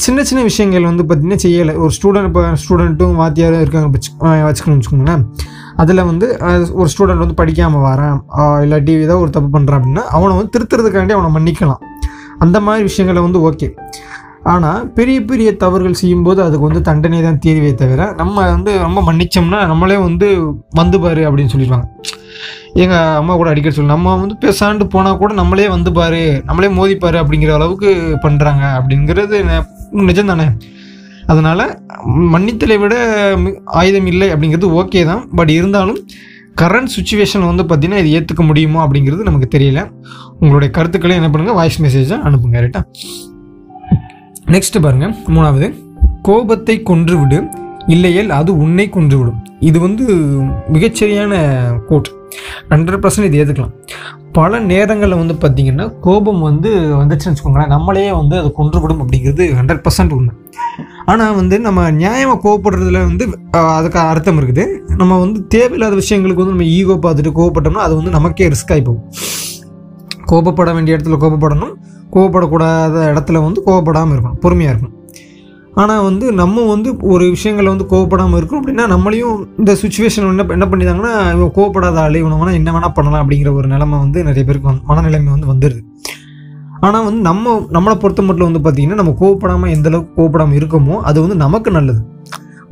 சின்ன 0.05 0.23
சின்ன 0.29 0.41
விஷயங்கள் 0.49 0.89
வந்து 0.89 1.05
பார்த்திங்கன்னா 1.05 1.43
செய்யலை. 1.45 1.75
ஒரு 1.85 1.93
ஸ்டூடெண்ட் 1.97 2.29
இப்போ 2.31 2.43
ஸ்டூடெண்ட்டும் 2.63 3.15
வாத்தியாரும் 3.21 3.63
இருக்காங்க 3.65 3.89
வச்சு 3.95 4.11
வச்சுக்கணும்னு 4.49 4.79
வச்சுக்கோங்களேன். 4.81 5.23
அதில் 5.83 6.03
வந்து 6.11 6.27
ஒரு 6.81 6.89
ஸ்டூடெண்ட் 6.93 7.23
வந்து 7.25 7.37
படிக்காமல் 7.41 7.85
வரான். 7.89 8.19
இல்லை 8.37 8.65
இல்லாட்டி 8.67 8.93
ஏதோ 9.07 9.17
ஒரு 9.25 9.33
தப்பு 9.37 9.51
பண்ணுறான் 9.57 9.81
அப்படின்னா 9.81 10.05
அவனை 10.17 10.33
வந்து 10.39 10.55
திருத்துறதுக்காண்டி 10.57 11.17
அவனை 11.19 11.31
மன்னிக்கலாம். 11.37 11.83
அந்த 12.45 12.59
மாதிரி 12.67 12.85
விஷயங்களை 12.91 13.21
வந்து 13.27 13.41
ஓகே 13.49 13.69
ஆனால் 14.45 14.91
பெரிய 14.93 15.19
பெரிய 15.23 15.57
தவறுகள் 15.57 15.93
செய்யும்போது 15.93 16.43
அதுக்கு 16.43 16.67
வந்து 16.67 16.83
தண்டனை 16.83 17.23
தான் 17.23 17.39
தீர்வே 17.39 17.75
தவிர 17.75 18.09
நம்ம 18.17 18.41
வந்து 18.49 18.79
ரொம்ப 18.79 19.01
மன்னிச்சோம்னா 19.03 19.61
நம்மளே 19.67 19.97
வந்து 19.99 20.29
வந்து 20.73 21.01
பாரு 21.01 21.23
அப்படின்னு 21.23 21.53
சொல்லிடுவாங்க. 21.55 21.87
எங்கள் 22.75 23.17
அம்மா 23.17 23.35
கூட 23.35 23.51
அடிக்கடி 23.51 23.75
சொல்லு 23.75 23.95
நம்ம 23.95 24.15
வந்து 24.17 24.37
பேசாண்டு 24.43 24.85
போனால் 24.89 25.17
கூட 25.17 25.33
நம்மளே 25.33 25.69
வந்து 25.69 25.93
பாரு 25.93 26.23
நம்மளே 26.45 26.69
மோதிப்பாரு 26.71 27.19
அப்படிங்கிற 27.23 27.53
அளவுக்கு 27.55 27.91
பண்ணுறாங்க 28.23 28.65
அப்படிங்கிறது 28.79 29.39
நிஜம் 30.03 30.27
தானே 30.27 30.47
அதனால் 31.27 31.65
மன்னித்தலை 32.33 32.79
விட 32.79 32.95
மி- 33.37 33.59
ஆயுதம் 33.75 34.07
இல்லை 34.07 34.29
அப்படிங்கிறது 34.31 34.69
ஓகே 34.81 35.05
தான். 35.05 35.23
பட் 35.37 35.51
இருந்தாலும் 35.51 36.01
கரண்ட் 36.61 36.95
சுச்சுவேஷன் 36.97 37.47
வந்து 37.47 37.63
பார்த்திங்கன்னா 37.63 38.03
இது 38.03 38.15
ஏற்றுக்க 38.17 38.43
முடியுமா 38.43 38.81
அப்படிங்கிறது 38.87 39.23
நமக்கு 39.23 39.49
தெரியல. 39.57 39.81
உங்களுடைய 40.41 40.71
கருத்துக்களை 40.71 41.17
என்ன 41.17 41.31
பண்ணுங்கள் 41.31 41.53
வாய்ஸ் 41.53 41.83
மெசேஜாக 41.83 42.27
அனுப்புங்க 42.27 42.61
ரைட்டா 42.61 42.83
நெக்ஸ்ட் 44.53 44.77
பாருங்க 44.85 45.07
மூணாவது. 45.35 45.67
கோபத்தை 46.27 46.75
கொன்றுவிடு 46.89 47.39
இல்லையேல் 47.95 48.33
அது 48.39 48.51
உன்னை 48.65 48.85
கொன்றுவிடும். 48.97 49.39
இது 49.69 49.79
வந்து 49.85 50.05
மிகச்சரியான 50.75 51.33
கோட் 51.89 52.09
ஹண்ட்ரட் 52.73 53.03
பர்சன்ட் 53.05 53.29
இது 53.29 53.39
ஏற்றுக்கலாம் 53.43 53.75
பல 54.39 54.61
நேரங்களில் 54.73 55.21
வந்து 55.21 55.35
பார்த்திங்கன்னா 55.43 55.87
கோபம் 56.07 56.43
வந்து 56.49 56.71
வந்துச்சுன்னு 57.01 57.33
வச்சுக்கோங்களேன். 57.33 57.73
நம்மளையே 57.75 58.11
வந்து 58.21 58.37
அது 58.41 58.51
கொன்றுவிடும் 58.61 59.03
அப்படிங்கிறது 59.05 59.47
ஹண்ட்ரட் 59.59 59.83
பர்சன்ட் 59.87 60.15
உண்மை. 60.19 60.35
ஆனால் 61.13 61.35
வந்து 61.41 61.59
நம்ம 61.67 61.89
நியாயமாக 62.03 62.39
கோவப்படுறதுல 62.45 63.03
வந்து 63.11 63.27
அதுக்கு 63.79 64.01
அர்த்தம் 64.13 64.41
இருக்குது. 64.43 64.65
நம்ம 65.01 65.19
வந்து 65.25 65.41
தேவையில்லாத 65.57 65.97
விஷயங்களுக்கு 66.03 66.45
வந்து 66.45 66.57
நம்ம 66.57 66.71
ஈகோ 66.79 66.99
பார்த்துட்டு 67.07 67.37
கோவப்பட்டோம்னா 67.41 67.87
அது 67.89 67.97
வந்து 68.01 68.17
நமக்கே 68.19 68.51
ரிஸ்க் 68.55 68.75
ஆகி 68.77 68.85
போகும். 68.91 69.05
கோபப்பட 70.33 70.71
வேண்டிய 70.77 70.97
இடத்துல 70.97 71.19
கோபப்படணும். 71.25 71.75
கோபப்படக்கூடாத 72.15 72.97
இடத்துல 73.13 73.41
வந்து 73.47 73.61
கோவப்படாமல் 73.69 74.15
இருக்கணும் 74.15 74.41
பொறுமையாக 74.45 74.73
இருக்கணும். 74.75 74.99
ஆனால் 75.83 76.03
வந்து 76.09 76.27
நம்ம 76.41 76.65
வந்து 76.73 76.89
ஒரு 77.13 77.25
விஷயங்களில் 77.37 77.73
வந்து 77.73 77.87
கோவப்படாமல் 77.93 78.39
இருக்கணும் 78.41 78.61
அப்படின்னா 78.63 78.85
நம்மளையும் 78.93 79.39
இந்த 79.61 79.73
சுச்சுவேஷன் 79.83 80.27
என்ன 80.33 80.45
என்ன 80.57 80.67
பண்ணிட்டாங்கன்னா 80.73 81.15
இவன் 81.37 81.55
கோவப்படாத 81.57 81.99
ஆள் 82.05 82.19
இவனை 82.21 82.37
வேணால் 82.41 82.59
என்ன 82.61 82.73
வேணால் 82.77 82.95
பண்ணலாம் 82.99 83.23
அப்படிங்கிற 83.23 83.53
ஒரு 83.59 83.69
நிலமை 83.73 83.99
வந்து 84.05 84.19
நிறைய 84.29 84.43
பேருக்கு 84.49 84.71
வந்து 84.71 84.85
மனநிலைமை 84.91 85.31
வந்து 85.37 85.51
வந்துடுது 85.53 85.83
ஆனால் 86.87 87.05
வந்து 87.07 87.21
நம்ம 87.29 87.55
நம்மளை 87.77 87.97
பொறுத்த 88.03 88.23
மட்டும் 88.29 88.49
வந்து 88.49 88.63
பார்த்திங்கன்னா 88.65 89.01
நம்ம 89.01 89.15
கோவப்படாமல் 89.23 89.73
எந்த 89.77 89.89
அளவுக்கு 89.91 90.15
கோவப்படாமல் 90.19 90.59
இருக்கோமோ 90.61 90.97
அது 91.11 91.19
வந்து 91.25 91.37
நமக்கு 91.45 91.71
நல்லது. 91.79 92.01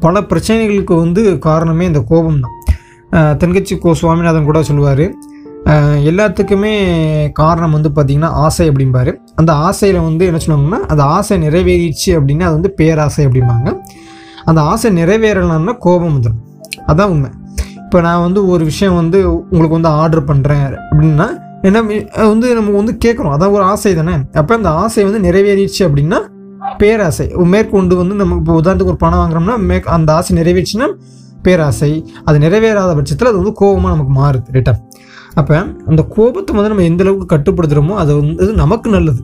பல 0.05 0.21
பிரச்சனைகளுக்கு 0.31 0.95
வந்து 1.05 1.23
காரணமே 1.49 1.85
இந்த 1.91 2.01
கோபம் 2.11 2.41
தான் 2.45 3.37
தென்கட்சி 3.41 3.75
கோ 3.85 3.91
சுவாமிநாதன் 4.01 4.49
கூட 4.51 4.61
சொல்லுவார் 4.69 5.05
எல்லாத்துக்குமே 6.11 6.73
காரணம் 7.33 7.71
வந்து 7.71 7.91
பார்த்திங்கன்னா 7.97 8.31
ஆசை 8.45 8.65
அப்படிம்பாரு. 8.71 9.13
அந்த 9.41 9.53
ஆசையில் 9.53 9.99
வந்து 10.01 10.25
என்ன 10.27 10.41
சொன்னாங்கன்னா 10.47 10.81
அந்த 10.93 11.03
ஆசை 11.17 11.37
நிறைவேறிடுச்சு 11.45 12.11
அப்படின்னா 12.19 12.47
அது 12.49 12.57
வந்து 12.59 12.73
பேராசை 12.81 13.27
அப்படிம்பாங்க. 13.27 13.69
அந்த 14.45 14.61
ஆசை 14.61 14.91
நிறைவேறலைன்னா 14.97 15.75
கோபம் 15.87 16.15
வந்துடும் 16.17 16.41
அதான் 16.91 17.11
உண்மை. 17.15 17.31
இப்போ 17.85 18.01
நான் 18.01 18.25
வந்து 18.27 18.41
ஒரு 18.47 18.65
விஷயம் 18.65 18.99
வந்து 19.01 19.19
உங்களுக்கு 19.53 19.79
வந்து 19.79 19.89
ஆர்டர் 19.89 20.29
பண்ணுறேன் 20.31 20.67
அப்படின்னா 20.91 21.29
என்ன 21.69 21.81
வந்து 22.33 22.47
நம்ம 22.59 22.77
வந்து 22.81 22.95
கேட்குறோம். 23.05 23.35
அதான் 23.37 23.55
ஒரு 23.57 23.65
ஆசை 23.73 23.95
தானே. 23.95 24.15
அப்போ 24.41 24.53
அந்த 24.55 24.71
ஆசை 24.83 25.05
வந்து 25.09 25.21
நிறைவேறிடுச்சு 25.27 25.83
அப்படின்னா 25.89 26.19
பேராசை. 26.81 27.27
மேற்கொண்டு 27.55 27.95
வந்து 28.01 28.15
நம்ம 28.15 28.37
இப்போ 28.41 28.55
உதாரணத்துக்கு 28.61 28.95
ஒரு 28.95 29.03
பணம் 29.05 29.21
வாங்குறோம்னா 29.23 29.57
மே 29.69 29.77
அந்த 29.97 30.11
ஆசை 30.19 30.33
நிறைவேறிச்சுன்னா 30.39 30.89
பேராசை. 31.47 31.93
அது 32.25 32.39
நிறைவேறாத 32.39 32.91
பட்சத்தில் 32.99 33.31
அது 33.31 33.41
வந்து 33.43 33.55
கோபமாக 33.61 33.95
நமக்கு 33.95 34.15
மாறுது 34.21 34.57
ரிட்டர்ன் 34.59 34.83
அப்போ 35.35 35.55
அந்த 35.91 36.03
கோபத்தை 36.17 36.53
வந்து 36.57 36.71
நம்ம 36.73 36.87
எந்த 36.91 37.03
அளவுக்கு 37.05 37.27
கட்டுப்படுத்துகிறோமோ 37.35 37.95
அது 38.03 38.13
வந்து 38.17 38.53
நமக்கு 38.53 38.91
நல்லது. 38.91 39.21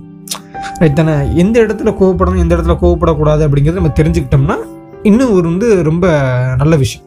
ரைட் 0.79 0.99
தானே? 1.01 1.15
எந்த 1.35 1.57
இடத்துல 1.65 1.93
கோவப்படணும் 2.01 2.43
எந்த 2.45 2.53
இடத்துல 2.57 2.77
கோவப்படக்கூடாது 2.83 3.43
அப்படிங்கிறது 3.47 3.81
நம்ம 3.81 3.93
தெரிஞ்சுக்கிட்டோம்னா 4.01 4.57
இன்னும் 5.03 5.33
ஒரு 5.33 5.45
வந்து 5.49 5.69
ரொம்ப 5.83 6.07
நல்ல 6.57 6.77
விஷயம். 6.77 7.05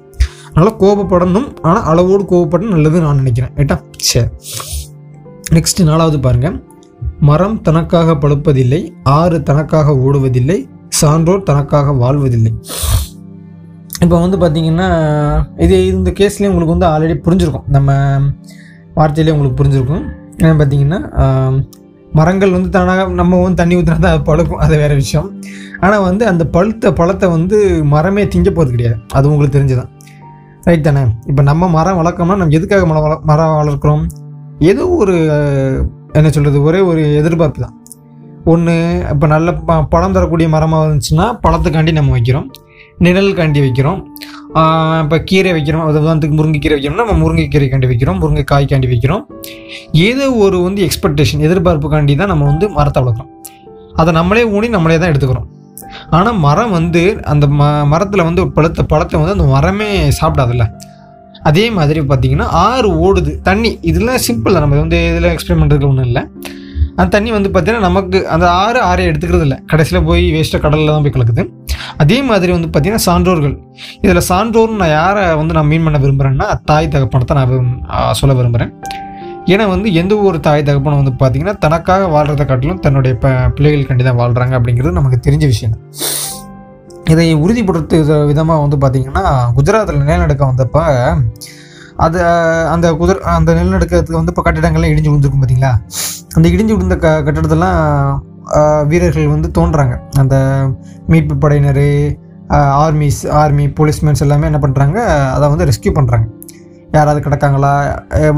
அதனால் 0.54 0.78
கோபப்படணும் 0.80 1.48
ஆனால் 1.62 1.84
அளவோடு 1.84 2.24
கோவப்படணும் 2.32 2.76
நல்லதுன்னு 2.76 3.06
நான் 3.08 3.22
நினைக்கிறேன். 3.24 3.54
ரைட்டா 3.58 3.78
சரி. 4.10 4.30
நெக்ஸ்ட் 5.56 5.82
நாலாவது 5.84 6.20
பாருங்க. 6.20 6.50
மரம் 7.30 7.62
தனக்காக 7.62 8.14
பழுப்பதில்லை 8.14 8.82
ஆறு 9.04 9.38
தனக்காக 9.44 9.94
ஓடுவதில்லை 10.06 10.58
சான்றோர் 11.00 11.44
தனக்காக 11.44 11.92
வாழ்வதில்லை. 11.92 12.52
இப்போ 14.04 14.16
வந்து 14.26 14.38
பார்த்தீங்கன்னா 14.38 14.90
இது 15.58 15.76
இந்த 15.88 16.12
கேஸ்லேயே 16.20 16.52
உங்களுக்கு 16.52 16.76
வந்து 16.76 16.90
ஆல்ரெடி 16.92 17.16
புரிஞ்சிருக்கும். 17.28 17.68
நம்ம 17.68 17.92
வார்த்தையிலே 18.98 19.34
உங்களுக்கு 19.36 19.60
புரிஞ்சிருக்கும். 19.62 20.04
என்ன 20.42 20.54
பார்த்தீங்கன்னா 20.60 21.00
மரங்கள் 22.20 22.56
வந்து 22.56 22.70
தானாக 22.76 23.02
நம்ம 23.20 23.38
வந்து 23.42 23.60
தண்ணி 23.60 23.76
ஊற்றினா 23.80 24.00
தான் 24.06 24.14
அது 24.14 24.24
பழுக்கும். 24.30 24.62
அது 24.64 24.74
வேறு 24.82 24.96
விஷயம். 25.02 25.28
ஆனால் 25.84 26.06
வந்து 26.08 26.24
அந்த 26.32 26.44
பழுத்த 26.56 26.92
பழத்தை 27.00 27.28
வந்து 27.36 27.58
மரமே 27.94 28.24
திங்க 28.34 28.50
போகிறது 28.58 28.74
கிடையாது. 28.76 28.98
அது 29.18 29.30
உங்களுக்கு 29.32 29.56
தெரிஞ்சுதான். 29.58 29.92
ரைட் 30.68 30.88
தானே? 30.88 31.04
இப்போ 31.30 31.44
நம்ம 31.50 31.70
மரம் 31.78 32.00
வளர்க்கோம்னா 32.02 32.36
நம்ம 32.42 32.58
எதுக்காக 32.60 32.86
மரம் 32.90 33.06
வள 33.06 33.14
மரம் 33.30 33.60
வளர்க்குறோம்? 33.62 34.04
ஏதோ 34.72 34.84
ஒரு 35.04 35.16
என்ன 36.18 36.28
சொல்கிறது 36.36 36.58
ஒரே 36.68 36.80
ஒரு 36.90 37.04
எதிர்பார்ப்பு 37.22 37.62
தான். 37.66 37.76
ஒன்று 38.52 38.76
இப்போ 39.14 39.26
நல்ல 39.34 39.50
ப 39.70 39.80
பழம் 39.94 40.16
தரக்கூடிய 40.18 40.48
மரமாக 40.56 40.86
இருந்துச்சுன்னா 40.88 41.26
பழத்துக்காண்டி 41.46 41.92
நம்ம 42.00 42.14
வைக்கிறோம். 42.18 42.48
நிழலுக்காண்டி 43.06 43.60
வைக்கிறோம். 43.66 44.00
இப்போ 45.04 45.18
கீரை 45.30 45.52
வைக்கிறோம். 45.58 45.84
அது 45.90 45.98
உதாரணத்துக்கு 46.02 46.38
முருங்கைக்கீரை 46.40 46.76
வைக்கிறோம்னா 46.78 47.06
நம்ம 47.10 47.20
முருங்கைக்கீரைக்காண்டி 47.24 47.88
வைக்கிறோம். 47.92 48.20
முருங்கைக்காய்க்காண்டி 48.24 48.90
வைக்கிறோம். 48.94 49.24
ஏதோ 50.08 50.28
ஒரு 50.46 50.58
வந்து 50.68 50.82
எக்ஸ்பெக்டேஷன் 50.88 51.44
எதிர்பார்ப்புக்காண்டி 51.48 52.16
தான் 52.22 52.32
நம்ம 52.34 52.46
வந்து 52.52 52.68
மரத்தை 52.78 53.02
வளர்க்குறோம். 53.04 53.32
அதை 54.02 54.12
நம்மளே 54.20 54.44
ஊனி 54.56 54.70
நம்மளே 54.76 55.00
தான் 55.02 55.12
எடுத்துக்கிறோம். 55.14 55.50
ஆனால் 56.18 56.40
மரம் 56.46 56.74
வந்து 56.78 57.02
அந்த 57.32 57.46
ம 57.60 57.70
மரத்தில் 57.94 58.28
வந்து 58.30 58.42
பழுத்த 58.58 58.84
பழத்தை 58.92 59.16
வந்து 59.22 59.36
அந்த 59.38 59.48
மரமே 59.56 59.90
சாப்பிடாதுல்ல. 60.20 60.66
அதே 61.50 61.64
மாதிரி 61.78 62.00
பார்த்திங்கன்னா 62.10 62.48
ஆறு 62.68 62.90
ஓடுது. 63.06 63.32
தண்ணி 63.48 63.70
இதெல்லாம் 63.90 64.22
சிம்பிள் 64.28 64.56
தான். 64.56 64.66
நம்ம 64.66 64.82
வந்து 64.84 65.00
இதில் 65.12 65.32
எக்ஸ்பிளைன் 65.36 65.62
பண்ணுறதுக்கு 65.62 65.90
ஒன்றும் 65.92 66.10
இல்லை. 66.10 66.24
அந்த 66.98 67.10
தண்ணி 67.16 67.30
வந்து 67.38 67.50
பார்த்தீங்கன்னா 67.54 67.88
நமக்கு 67.90 68.18
அந்த 68.36 68.46
ஆறு 68.64 68.80
ஆறே 68.90 69.04
எடுத்துக்கிறது 69.10 69.46
இல்லை 69.48 69.58
கடைசியில் 69.72 70.06
போய் 70.10 70.24
வேஸ்ட்டாக 70.36 70.64
கடலில் 70.66 70.94
தான் 70.96 71.06
போய் 71.06 71.16
கலக்குது. 71.18 71.44
அதே 71.98 72.22
மாதிரி 72.22 72.52
வந்து 72.52 72.68
பார்த்திங்கன்னா 72.68 73.06
சான்றோர்கள். 73.06 73.56
இதில் 74.02 74.28
சான்றோர்னு 74.30 74.76
நான் 74.76 74.94
யாரை 75.00 75.24
வந்து 75.36 75.54
நான் 75.54 75.68
மீன் 75.68 75.84
பண்ண 75.84 76.00
விரும்புகிறேன்னா 76.00 76.48
தாய் 76.66 76.88
தகப்பனத்தை 76.88 77.36
நான் 77.36 77.54
சொல்ல 78.12 78.34
விரும்புகிறேன் 78.34 78.74
ஏன்னா 79.52 79.66
வந்து 79.70 79.94
எந்த 79.94 80.16
ஒரு 80.22 80.40
தாய் 80.40 80.64
தகப்பனும் 80.64 81.00
வந்து 81.02 81.14
பார்த்திங்கன்னா 81.22 81.56
தனக்காக 81.58 82.08
வாழ்கிறத 82.08 82.44
காட்டிலும் 82.46 82.80
தன்னுடைய 82.80 83.14
ப 83.16 83.28
பிள்ளைகள் 83.56 83.88
கண்டி 83.88 84.04
தான் 84.04 84.20
வாழ்கிறாங்க 84.20 84.54
அப்படிங்கிறது 84.60 84.92
நமக்கு 84.92 85.20
தெரிஞ்ச 85.28 85.46
விஷயம். 85.46 85.74
தான். 85.74 85.84
இதை 87.12 87.34
உறுதிப்படுத்த 87.34 87.96
விதமாக 88.26 88.62
வந்து 88.62 88.78
பார்த்திங்கன்னா 88.78 89.24
குஜராத்தில் 89.56 90.02
நிலநடுக்கம் 90.02 90.52
வந்தப்போ 90.52 90.84
அது 91.98 92.20
அந்த 92.68 92.88
குதிர 92.94 93.18
அந்த 93.36 93.54
நிலநடுக்கத்துக்கு 93.54 94.20
வந்து 94.20 94.34
இப்போ 94.34 94.44
கட்டிடங்கள்லாம் 94.46 94.94
இடிஞ்சு 94.94 95.10
விழுந்துருக்கும் 95.10 95.44
பார்த்தீங்களா 95.44 95.72
அந்த 96.36 96.46
இடிஞ்சு 96.50 96.74
விழுந்த 96.74 96.96
க 96.96 97.08
கட்டிடத்தெல்லாம் 97.24 97.80
வீரர்கள் 98.92 99.34
வந்து 99.36 99.50
தோன்றாங்க. 99.58 99.96
அந்த 100.22 100.36
மீட்பு 101.14 101.36
படையினர் 101.44 101.86
ஆர்மிஸ் 102.84 103.20
ஆர்மி 103.42 103.66
போலீஸ்மேன்ஸ் 103.80 104.24
எல்லாமே 104.26 104.48
என்ன 104.52 104.60
பண்ணுறாங்க 104.64 104.98
அதை 105.36 105.46
வந்து 105.54 105.68
ரெஸ்க்யூ 105.70 105.92
பண்ணுறாங்க 105.98 106.28
யாராவது 106.96 107.20
கிடக்காங்களா 107.26 107.70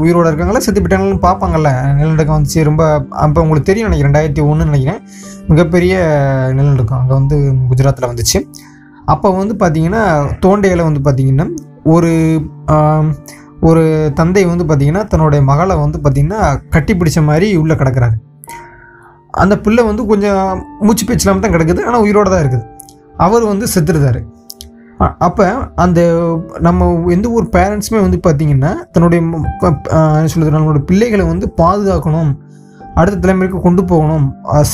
உயிரோட 0.02 0.26
இருக்காங்களா 0.30 0.60
செத்து 0.64 0.80
போயிட்டாங்கன்னு 0.82 1.24
பார்ப்பாங்கல்ல. 1.24 1.70
நிலநடுக்கம் 1.98 2.36
வந்துச்சு 2.36 2.60
ரொம்ப 2.68 2.82
அப்போ 3.24 3.42
உங்களுக்கு 3.44 3.68
தெரியும் 3.70 3.88
நினைக்கிறேன் 3.88 4.08
ரெண்டாயிரத்தி 4.08 4.42
ஒன்றுன்னு 4.50 4.70
நினைக்கிறேன். 4.70 5.00
மிகப்பெரிய 5.50 5.94
நிலநடுக்கம் 6.58 7.00
அங்கே 7.00 7.14
வந்து 7.20 7.36
குஜராத்தில் 7.70 8.10
வந்துச்சு. 8.10 8.40
அப்போ 9.14 9.30
வந்து 9.40 9.56
பார்த்தீங்கன்னா 9.62 10.02
தோண்டையில் 10.44 10.86
வந்து 10.88 11.02
பார்த்திங்கன்னா 11.06 11.46
ஒரு 11.94 12.12
ஒரு 13.70 13.82
தந்தை 14.20 14.44
வந்து 14.52 14.64
பார்த்திங்கன்னா 14.68 15.02
தன்னுடைய 15.12 15.40
மகளை 15.50 15.74
வந்து 15.82 15.98
பார்த்திங்கன்னா 16.04 16.40
கட்டி 16.76 16.92
பிடிச்ச 17.00 17.18
மாதிரி 17.30 17.48
உள்ளே 17.62 17.74
கிடக்கிறாரு. 17.82 18.16
அந்த 19.34 19.60
பிள்ளை 19.60 19.84
வந்து 19.84 20.06
கொஞ்சம் 20.06 20.40
மூச்சு 20.80 21.06
பேச்சு 21.06 21.24
இல்லாமல் 21.24 21.44
தான் 21.44 21.54
கிடக்குது 21.54 21.84
ஆனால் 21.84 22.02
உயிரோட 22.02 22.28
தான் 22.28 22.42
இருக்குது. 22.44 22.64
அவர் 23.16 23.44
வந்து 23.44 23.66
செத்துருதாரு 23.74 24.20
அப்போ 25.18 25.44
அந்த 25.76 26.00
நம்ம 26.60 26.84
எந்த 27.10 27.30
ஒரு 27.30 27.46
பேரண்ட்ஸுமே 27.52 28.00
வந்து 28.00 28.18
பார்த்திங்கன்னா 28.18 28.72
தன்னுடைய 28.92 29.22
ம- 29.22 29.40
என்ன 30.18 30.50
நம்மளோட 30.50 30.78
பிள்ளைகளை 30.84 31.24
வந்து 31.24 31.52
பாதுகாக்கணும் 31.58 32.30
அடுத்த 32.94 33.18
தலைமுறைக்கு 33.18 33.60
கொண்டு 33.60 33.84
போகணும் 33.84 34.26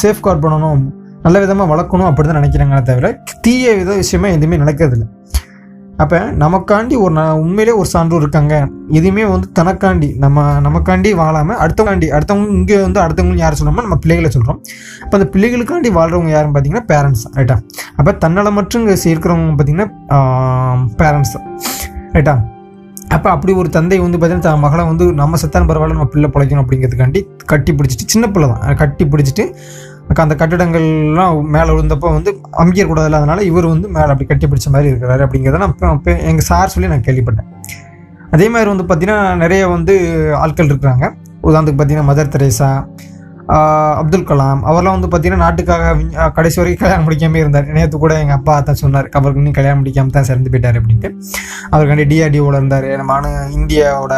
சேஃப் 0.02 0.20
கார்ட் 0.20 0.44
பண்ணணும் 0.44 0.82
நல்ல 1.22 1.38
விதமாக 1.38 1.70
வளர்க்கணும் 1.72 2.06
அப்படி 2.06 2.28
தான் 2.28 2.38
நினைக்கிறாங்களே 2.40 2.82
தவிர 2.82 3.06
தீய 3.40 3.74
வித 3.74 3.94
விஷயமா 3.94 4.28
எதுவுமே 4.28 4.56
நடக்கிறதில்ல. 4.56 5.06
அப்போ 6.00 6.18
நமக்காண்டி 6.38 6.94
ஒரு 6.98 7.12
ந- 7.14 7.38
உண்மையிலே 7.40 7.72
ஒரு 7.72 7.88
சான்றோர் 7.88 8.22
இருக்காங்க. 8.22 8.54
எதுவுமே 8.90 9.24
வந்து 9.26 9.48
தனக்காண்டி 9.52 10.08
நம்ம 10.18 10.36
நமக்காண்டி 10.60 11.10
வாழாமல் 11.14 11.58
அடுத்தவங்காண்டி 11.58 12.06
அடுத்தவங்க 12.16 12.54
இங்கே 12.54 12.76
வந்து 12.80 13.00
அடுத்தவங்க 13.00 13.36
யார் 13.36 13.58
சொல்கிறோமோ 13.58 13.82
நம்ம 13.82 13.98
பிள்ளைகளை 13.98 14.30
சொல்கிறோம் 14.30 14.58
அப்போ 15.02 15.14
அந்த 15.18 15.26
பிள்ளைகளுக்காண்டி 15.34 15.90
வாழ்கிறவங்க 15.96 16.30
யாருன்னு 16.30 16.54
பார்த்தீங்கன்னா 16.54 16.86
பேரண்ட்ஸ் 16.90 17.26
ரைட்டா 17.34 17.56
அப்போ 17.96 18.12
தன்னலமற்று 18.22 18.80
இங்கே 18.80 18.96
இருக்கிறவங்க 19.06 19.52
பார்த்தீங்கன்னா 19.52 19.88
பேரண்ட்ஸ் 20.98 21.36
ரைட்டா 22.12 22.34
அப்போ 23.10 23.28
அப்படி 23.30 23.52
ஒரு 23.56 23.68
தந்தை 23.70 23.96
வந்து 23.98 24.18
பார்த்தீங்கன்னா 24.18 24.48
தன் 24.48 24.64
மகளை 24.64 24.82
வந்து 24.84 25.04
நம்ம 25.14 25.36
செத்தான 25.36 25.66
பரவாயில்ல 25.68 25.96
நம்ம 25.96 26.10
பிள்ளை 26.10 26.28
பிழைக்கணும் 26.30 26.64
அப்படிங்கிறதுக்காண்டி 26.64 27.20
கட்டி 27.46 27.72
பிடிச்சிட்டு 27.72 28.06
சின்ன 28.06 28.26
பிள்ளை 28.28 28.48
தான் 28.52 28.76
கட்டி 28.76 29.04
பிடிச்சிட்டு 29.06 29.44
அந்த 30.24 30.34
கட்டிடங்கள்லாம் 30.40 31.36
மேலே 31.56 31.70
விழுந்தப்போ 31.74 32.08
வந்து 32.16 32.30
அமைக்கக்கூடாதுல்ல 32.62 33.20
அதனால 33.20 33.42
இவர் 33.50 33.66
வந்து 33.74 33.88
மேலே 33.96 34.10
அப்படி 34.12 34.26
கட்டி 34.30 34.46
பிடிச்ச 34.52 34.70
மாதிரி 34.74 34.90
இருக்கிறாரு 34.92 35.22
அப்படிங்கிறத 35.26 35.60
நான் 35.64 36.02
எங்கள் 36.30 36.48
சார் 36.50 36.72
சொல்லி 36.74 36.90
நான் 36.92 37.06
கேள்விப்பட்டேன். 37.08 37.48
அதே 38.34 38.46
மாதிரி 38.54 38.70
வந்து 38.72 38.86
பார்த்திங்கன்னா 38.88 39.20
நிறைய 39.44 39.62
வந்து 39.76 39.94
ஆட்கள் 40.42 40.70
இருக்கிறாங்க. 40.72 41.06
உதாரணத்துக்கு 41.48 41.78
பார்த்தீங்கன்னா 41.78 42.10
மதர் 42.10 42.34
தெரேசா 42.34 42.70
அப்துல் 44.00 44.26
கலாம் 44.28 44.60
அவர்லாம் 44.70 44.96
வந்து 44.96 45.08
பார்த்தீங்கன்னா 45.12 45.44
நாட்டுக்காக 45.44 46.28
கடைசி 46.36 46.58
வரைக்கும் 46.60 46.82
கல்யாணம் 46.82 47.06
முடிக்காமே 47.06 47.40
இருந்தார். 47.42 47.70
நேற்று 47.76 47.98
கூட 48.04 48.12
எங்கள் 48.24 48.38
அப்பா 48.38 48.54
தான் 48.68 48.80
சொன்னார் 48.82 49.08
அவருக்கு 49.18 49.40
இன்னும் 49.42 49.56
கல்யாணம் 49.56 49.80
முடிக்காம 49.80 50.14
தான் 50.16 50.28
சிறந்து 50.28 50.52
போயிட்டார் 50.52 50.78
அப்படின்ட்டு. 50.80 51.10
அவருக்காண்டி 51.72 52.06
டிஆர்டிஓவில் 52.12 52.58
இருந்தார். 52.60 52.86
நம்ம 53.00 53.32
இந்தியாவோட 53.58 54.14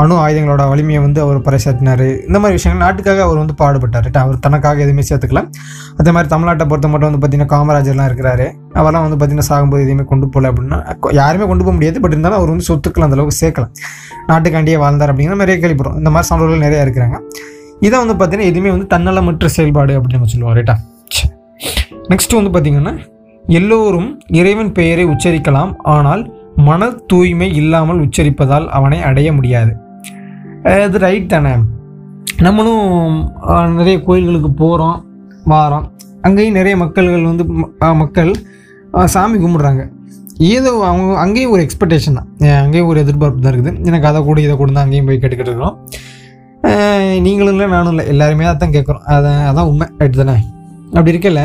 அணு 0.00 0.14
ஆயுதங்களோட 0.24 0.62
வலிமையை 0.70 1.00
வந்து 1.04 1.20
அவர் 1.24 1.38
பறைசாட்டினார் 1.46 2.04
இந்த 2.28 2.38
மாதிரி 2.42 2.56
விஷயங்கள் 2.58 2.82
நாட்டுக்காக 2.84 3.22
அவர் 3.26 3.40
வந்து 3.42 3.54
பாடுபட்டார். 3.62 4.08
அவர் 4.22 4.38
தனக்காக 4.46 4.80
எதுவுமே 4.86 5.04
சேர்த்துக்கலாம் 5.08 5.48
அதே 6.00 6.10
மாதிரி 6.16 6.30
தமிழ்நாட்டை 6.34 6.66
பொறுத்த 6.70 6.88
மட்டும் 6.92 7.08
வந்து 7.10 7.20
பார்த்தீங்கன்னா 7.22 7.52
காமராஜர்லாம் 7.54 8.08
இருக்கிறாரு. 8.10 8.46
அவர்லாம் 8.80 9.04
வந்து 9.06 9.18
பார்த்தீங்கன்னா 9.20 9.48
சாகும்போது 9.50 9.84
எதுவுமே 9.86 10.06
கொண்டு 10.12 10.28
போகல 10.34 10.50
அப்படின்னா 10.52 10.78
யாருமே 11.20 11.46
கொண்டு 11.52 11.64
போக 11.66 11.74
முடியாது. 11.78 12.00
பட் 12.04 12.14
இருந்தாலும் 12.16 12.38
அவர் 12.40 12.52
வந்து 12.54 12.68
சொத்துக்கள் 12.70 13.06
அந்தளவுக்கு 13.08 13.40
சேர்க்கலாம் 13.42 13.72
நாட்டுக்காண்டியே 14.30 14.78
வாழ்ந்தார் 14.84 15.12
அப்படிங்கிற 15.14 15.38
நிறைய 15.44 15.58
கேள்விப்படும் 15.64 15.96
இந்த 16.02 16.12
மாதிரி 16.16 16.28
சான்றோர்கள் 16.30 16.64
நிறைய 16.66 16.86
இருக்கிறாங்க. 16.86 17.18
இதை 17.86 17.96
வந்து 18.02 18.14
பார்த்தீங்கன்னா 18.18 18.50
எதுவுமே 18.52 18.70
வந்து 18.76 18.88
தன்னலமற்ற 18.94 19.46
செயல்பாடு 19.56 19.94
அப்படின்னு 19.98 20.20
நம்ம 20.20 20.32
சொல்லுவோம். 20.34 20.56
ரைட்டா 20.60 20.76
நெக்ஸ்ட் 22.12 22.38
வந்து 22.38 22.52
பார்த்தீங்கன்னா 22.54 22.94
எல்லோரும் 23.44 24.10
இறைவன் 24.40 24.72
பெயரை 24.78 25.04
உச்சரிக்கலாம். 25.12 25.72
ஆனால் 25.94 26.22
மன 26.66 26.88
தூய்மை 27.10 27.46
இல்லாமல் 27.60 28.00
உச்சரிப்பதால் 28.04 28.66
அவனை 28.78 28.98
அடைய 29.08 29.28
முடியாது. 29.36 29.72
இது 30.70 30.98
ரைட் 31.04 31.32
தானே? 31.32 31.52
நம்மளும் 32.46 33.16
நிறைய 33.78 33.96
கோயில்களுக்கு 34.06 34.50
போகிறோம் 34.60 34.98
வாரோம். 35.52 35.86
அங்கேயும் 36.26 36.56
நிறைய 36.58 36.74
மக்கள்கள் 36.82 37.30
வந்து 37.30 37.44
மக்கள் 38.02 38.30
சாமி 39.14 39.36
கும்பிட்றாங்க. 39.44 39.84
ஏதோ 40.54 40.70
அவங்க 40.88 41.18
அங்கேயும் 41.24 41.52
ஒரு 41.54 41.62
எக்ஸ்பெக்டேஷன் 41.66 42.18
தான். 42.18 42.28
அங்கேயும் 42.64 42.90
ஒரு 42.90 42.98
எதிர்பார்ப்பு 43.04 43.44
தான் 43.44 43.54
இருக்குது. 43.54 43.72
எனக்கு 43.88 44.08
அதை 44.10 44.20
கூட 44.28 44.38
இதை 44.46 44.54
கூட 44.60 44.70
தான் 44.76 44.84
அங்கேயும் 44.86 45.08
போய் 45.08 45.20
கேட்டுக்கிட்டு 45.22 45.52
இருக்கிறோம். 45.52 45.78
நீங்களும் 47.26 47.54
இல்லை 47.54 47.66
நானும் 47.74 47.92
இல்லை. 47.94 48.04
எல்லாருமே 48.12 48.46
அதான் 48.50 48.74
கேட்குறோம். 48.76 49.04
அதான் 49.14 49.40
அதான் 49.50 49.70
உண்மை. 49.70 49.88
ரைட் 50.02 50.20
தானே? 50.22 50.36
அப்படி 50.96 51.12
இருக்கல 51.14 51.42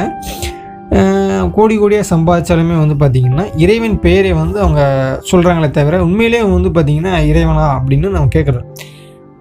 கோடி 1.56 1.76
கோடியாக 1.80 2.06
சம்பாதிச்சாலுமே 2.12 2.76
வந்து 2.82 2.96
பார்த்திங்கன்னா 3.02 3.46
இறைவன் 3.64 3.98
பெயரை 4.06 4.32
வந்து 4.42 4.58
அவங்க 4.64 4.82
சொல்கிறாங்களே 5.30 5.70
தவிர 5.78 6.00
உண்மையிலே 6.06 6.40
வந்து 6.54 6.70
பார்த்திங்கன்னா 6.76 7.14
இறைவனா 7.32 7.66
அப்படின்னு 7.78 8.14
நம்ம 8.16 8.32
கேட்குறோம். 8.36 8.68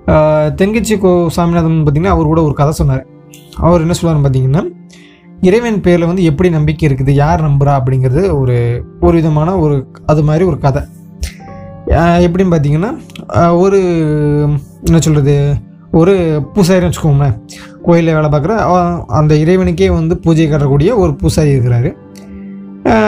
தெங்கச்சி 0.06 0.98
கோ 0.98 1.28
சாமிநாதன் 1.28 1.84
பார்த்திங்கன்னா 1.84 2.06
அவர் 2.06 2.24
கூட 2.24 2.42
ஒரு 2.42 2.54
கதை 2.54 2.72
சொன்னார். 2.72 3.06
அவர் 3.56 3.80
என்ன 3.80 3.92
சொல்லுவார் 3.92 4.30
பார்த்தீங்கன்னா 4.30 4.64
இறைவன் 5.40 5.80
பேரில் 5.80 6.06
வந்து 6.06 6.24
எப்படி 6.24 6.50
நம்பிக்கை 6.50 6.88
இருக்குது 6.88 7.10
யார் 7.10 7.44
நம்புகிறா 7.44 7.82
அப்படிங்கிறது 7.82 8.38
ஒரு 8.38 8.84
ஒரு 9.00 9.12
விதமான 9.12 9.56
ஒரு 9.56 9.86
அது 10.06 10.22
மாதிரி 10.22 10.44
ஒரு 10.44 10.58
கதை. 10.58 10.82
எப்படின்னு 11.86 12.50
பார்த்தீங்கன்னா 12.50 13.58
ஒரு 13.58 13.78
என்ன 14.84 15.00
சொல்கிறது 15.00 15.54
ஒரு 15.92 16.40
பூசாரின்னு 16.54 16.92
வச்சுக்கோங்களேன். 16.92 17.40
கோயிலில் 17.82 18.14
வேலை 18.14 18.30
பார்க்குற 18.30 19.04
அந்த 19.04 19.34
இறைவனுக்கே 19.34 19.92
வந்து 19.92 20.18
பூஜை 20.18 20.50
கட்டக்கூடிய 20.50 20.96
ஒரு 20.96 21.14
பூசாரி 21.14 21.58
இருக்கிறாரு. 21.58 21.94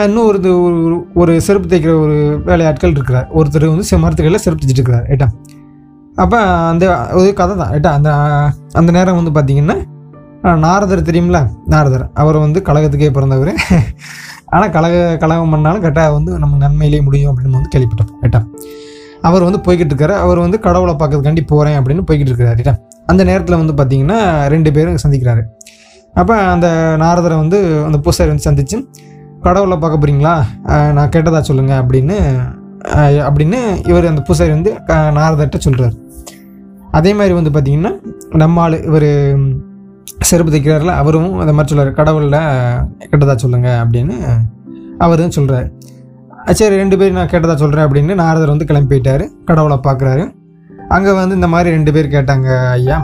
இன்னும் 0.03 0.25
ஒரு 0.25 0.37
இது 0.37 0.53
ஒரு- 0.53 1.03
ஒரு 1.13 1.41
செருப்பு 1.41 1.75
தைக்கிற 1.75 2.01
ஒரு 2.01 2.41
வேலையாட்கள் 2.45 2.89
இருக்கிறார். 2.89 3.27
ஒருத்தர் 3.35 3.75
வந்து 3.75 3.83
செ- 3.91 3.99
மரத்துக்கையில் 3.99 4.35
செருப்பு 4.35 4.65
தைச்சிட்டு 4.65 4.69
இருக்கிறார் 4.69 5.07
ரைட்டா? 5.07 5.27
அப்போ 6.23 6.37
அந்த 6.71 6.85
ஒரு 7.13 7.29
கதை 7.33 7.53
தான் 7.57 7.71
ரைட்டா 7.73 7.91
அந்த 7.97 8.09
அந்த 8.73 8.89
நேரம் 8.91 9.17
வந்து 9.19 9.31
பார்த்தீங்கன்னா 9.37 9.77
நாரதர் 10.65 11.07
தெரியும்ல? 11.09 11.39
நாரதர். 11.65 12.05
அவர் 12.13 12.37
வந்து 12.37 12.59
கழகத்துக்கே 12.67 13.09
பிறந்தவர். 13.09 13.51
ஆனால் 14.53 14.71
கழக 14.71 14.93
கழகம் 15.17 15.51
பண்ணாலும் 15.51 15.83
கரெக்டாக 15.83 16.11
வந்து 16.13 16.31
நம்ம 16.39 16.57
நன்மையிலே 16.57 16.99
முடியும் 17.01 17.31
அப்படின்னு 17.31 17.57
வந்து 17.59 17.71
கேள்விப்பட்டோம் 17.75 18.11
ரைட்டா 18.21 18.39
அவர் 19.21 19.43
வந்து 19.43 19.59
போய்கிட்டு 19.65 19.93
இருக்காரு. 19.93 20.15
அவர் 20.25 20.39
வந்து 20.39 20.59
கடவுளை 20.59 20.93
பார்க்கறதுக்காண்டி 20.93 21.43
போகிறேன் 21.45 21.77
அப்படின்னு 21.79 22.03
போய்கிட்டு 22.07 22.31
இருக்காரு 22.31 22.53
ரைட்டா 22.59 22.73
அந்த 23.05 23.21
நேரத்தில் 23.23 23.61
வந்து 23.61 23.73
பார்த்திங்கன்னா 23.79 24.19
ரெண்டு 24.47 24.71
பேரும் 24.71 25.01
சந்திக்கிறாரு. 25.03 25.43
அப்போ 26.15 26.35
அந்த 26.53 26.67
நாரதரை 26.99 27.35
வந்து 27.37 27.57
அந்த 27.85 27.97
பூசாரி 27.97 28.29
வந்து 28.29 28.47
சந்திச்சு 28.49 28.77
கடவுளை 29.41 29.77
பார்க்க 29.77 29.99
போகிறீங்களா 29.99 30.33
நான் 30.93 31.11
கேட்டதா 31.15 31.39
சொல்லுங்கள் 31.39 31.79
அப்படின்னு 31.79 32.15
அப்படின்னு 33.21 33.87
இவர் 33.87 34.05
அந்த 34.05 34.21
பூசாரி 34.21 34.49
வந்து 34.49 34.71
நாரதர்கிட்ட 35.11 35.57
சொல்கிறார் 35.57 35.95
அதே 36.91 37.13
மாதிரி 37.13 37.33
வந்து 37.33 37.49
பார்த்திங்கன்னா 37.49 37.91
நம்ம 38.33 38.61
ஆள் 38.61 38.81
இவர் 38.81 39.09
செருப்பு 40.23 40.51
தைக்கிறாரில் 40.51 40.95
அவரும் 40.95 41.39
அந்த 41.39 41.53
மாதிரி 41.53 41.67
சொல்கிறார் 41.67 41.93
கடவுளில் 41.93 42.39
கெட்டதா 43.11 43.35
சொல்லுங்கள் 43.35 43.79
அப்படின்னு 43.83 44.15
அவர் 44.97 45.19
தான் 45.19 45.29
சொல்கிறார் 45.29 45.71
சரி 46.51 46.75
ரெண்டு 46.75 46.97
பேரும் 46.97 47.13
நான் 47.13 47.27
கேட்டதா 47.27 47.55
சொல்கிறேன் 47.55 47.85
அப்படின்னு 47.85 48.15
நாரதர் 48.15 48.49
வந்து 48.49 48.65
கிளம்பி 48.65 49.01
கடவுளை 49.45 49.77
பார்க்குறாரு 49.83 50.37
அங்கே 50.89 51.11
வந்து 51.11 51.35
இந்த 51.35 51.47
மாதிரி 51.47 51.69
ரெண்டு 51.69 51.91
பேர் 51.91 52.07
கேட்டாங்க 52.07 52.69
ஐயா 52.69 52.97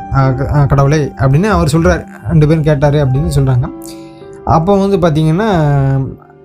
கடவுளே 0.65 1.11
அப்படின்னு 1.17 1.47
அவர் 1.47 1.67
சொல்கிறார் 1.67 2.05
ரெண்டு 2.27 2.47
பேரும் 2.47 2.63
கேட்டார் 2.63 2.95
அப்படின்னு 2.95 3.27
சொல்கிறாங்க 3.27 3.67
அப்போ 4.45 4.77
வந்து 4.77 4.97
பார்த்திங்கன்னா 4.97 5.49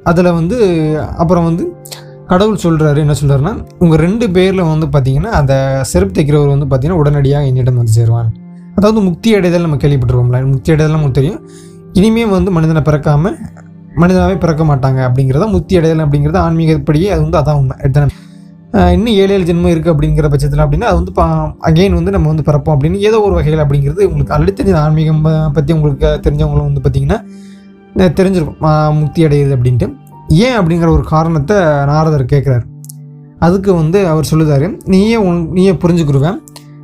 அதில் 0.05 0.33
வந்து 0.33 0.57
அப்புறம் 1.19 1.45
வந்து 1.45 1.71
கடவுள் 2.31 2.61
சொல்கிறாரு 2.65 2.99
என்ன 3.05 3.15
சொல்கிறாருன்னா 3.21 3.53
உங்கள் 3.83 4.01
ரெண்டு 4.05 4.27
பேரில் 4.35 4.63
வந்து 4.73 4.87
பார்த்தீங்கன்னா 4.95 5.31
அந்த 5.39 5.55
செருப்பு 5.93 6.15
தைக்கிறவர் 6.17 6.53
வந்து 6.55 6.67
பார்த்தீங்கன்னா 6.69 7.01
உடனடியாக 7.03 7.49
என்னிடம் 7.51 7.79
வந்து 7.81 7.95
சேருவான் 7.97 8.29
அதாவது 8.77 9.01
முக்தி 9.07 9.31
அடைதல் 9.39 9.65
நம்ம 9.67 9.79
கேள்விப்பட்டிருக்கோம்ல. 9.83 10.39
முக்தி 10.51 10.71
அடைதல் 10.75 10.97
நமக்கு 10.97 11.17
தெரியும். 11.19 11.41
இனிமே 11.99 12.25
வந்து 12.35 12.51
மனிதனை 12.57 12.83
பிறக்காம 12.89 13.33
மனிதனாகவே 14.03 14.37
பிறக்க 14.43 14.63
மாட்டாங்க 14.69 15.01
அப்படிங்கிறத 15.07 15.47
முக்தி 15.55 15.75
அடைதல் 15.79 16.03
அப்படிங்கிறது 16.05 16.39
ஆன்மீகப்படியே 16.45 17.09
அது 17.15 17.23
வந்து 17.27 17.39
அதான் 17.41 17.59
உண்மை. 17.61 17.77
எடுத்தன 17.85 18.09
இன்னும் 18.97 19.15
ஏழு 19.23 19.33
ஏழு 19.37 19.45
ஜென்மம் 19.49 19.73
இருக்குது 19.73 19.93
அப்படிங்கிற 19.95 20.27
பட்சத்தில் 20.33 20.63
அப்படின்னா 20.65 20.89
அது 20.91 20.99
வந்து 21.01 21.15
அகைன் 21.69 21.97
வந்து 21.99 22.13
நம்ம 22.17 22.29
வந்து 22.33 22.45
பிறப்போம் 22.49 22.75
அப்படின்னு 22.77 23.01
ஏதோ 23.09 23.19
ஒரு 23.27 23.35
வகையில் 23.39 23.63
அப்படிங்கிறது 23.65 24.03
உங்களுக்கு 24.11 24.35
ஆல்ரெடி 24.37 24.55
தெரிஞ்ச 24.61 24.79
ஆன்மீகம் 24.85 25.25
பற்றி 25.57 25.75
உங்களுக்கு 25.79 26.11
தெரிஞ்சவங்களும் 26.27 26.69
வந்து 26.69 26.83
பார்த்தீங்கன்னா 26.85 27.19
தெரிஞ்சிருக்கும். 28.19 28.61
முக்தி 29.01 29.21
அடையுது 29.29 29.55
அப்படின்ட்டு. 29.57 29.89
ஏன் 30.31 30.57
அப்படிங்கிற 30.61 30.89
ஒரு 30.89 31.03
காரணத்தை 31.03 31.57
நாரதர் 31.57 32.25
கேட்குறாரு 32.25 32.65
அதுக்கு 33.39 33.75
வந்து 33.75 34.09
அவர் 34.09 34.31
சொல்லுதாரு 34.31 34.79
நீயே 34.85 35.17
உன் 35.17 35.51
நீயே 35.51 35.73
புரிஞ்சுக்கிருவேன் 35.73 36.39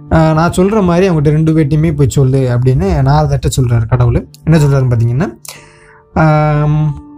நான் 0.09 0.53
சொல்கிற 0.53 0.83
மாதிரி 0.83 1.09
அவங்ககிட்ட 1.09 1.31
ரெண்டு 1.31 1.53
பேர்ட்டையுமே 1.53 1.95
போய் 1.95 2.09
சொல்லு 2.09 2.59
அப்படின்னு 2.59 3.03
நாரதர்கிட்ட 3.03 3.49
சொல்கிறாரு 3.57 3.87
கடவுள். 3.87 4.29
என்ன 4.45 4.57
சொல்கிறாருன்னு 4.57 4.93
பார்த்தீங்கன்னா 4.93 5.29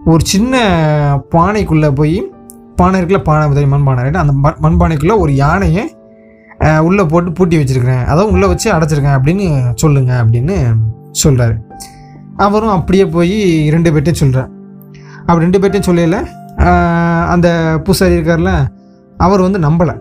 ஒரு 0.06 0.24
சின்ன 0.24 0.54
பானைக்குள்ளே 1.34 1.88
போய் 1.88 2.32
பானை 2.76 3.00
இருக்குல்ல 3.00 3.22
பானை 3.22 3.48
உதவி 3.48 3.64
மண்பானை 3.64 4.12
அந்த 4.12 4.32
மண் 4.32 4.60
மண்பானைக்குள்ளே 4.62 5.18
ஒரு 5.18 5.34
யானையை 5.34 5.96
உள்ளே 6.80 7.02
போட்டு 7.02 7.32
பூட்டி 7.32 7.56
வச்சிருக்கிறேன். 7.56 8.04
அதாவது 8.04 8.32
உள்ளே 8.32 8.46
வச்சு 8.46 8.72
அடைச்சிருக்கேன் 8.72 9.16
அப்படின்னு 9.18 9.74
சொல்லுங்கள் 9.74 10.16
அப்படின்னு 10.16 10.76
சொல்கிறாரு 11.24 11.56
அவரும் 12.36 12.68
அப்படியே 12.68 13.04
போய் 13.06 13.70
ரெண்டு 13.70 13.90
பேர்ட்டையும் 13.90 14.22
சொல்கிறார் 14.22 14.50
அப்படி 15.28 15.44
ரெண்டு 15.46 15.60
பேர்ட்டையும் 15.62 15.88
சொல்லல. 15.88 16.18
அந்த 17.34 17.48
பூசாரி 17.86 18.14
இருக்கார்ல 18.18 18.52
அவர் 19.26 19.44
வந்து 19.46 19.58
நம்பலை. 19.66 19.94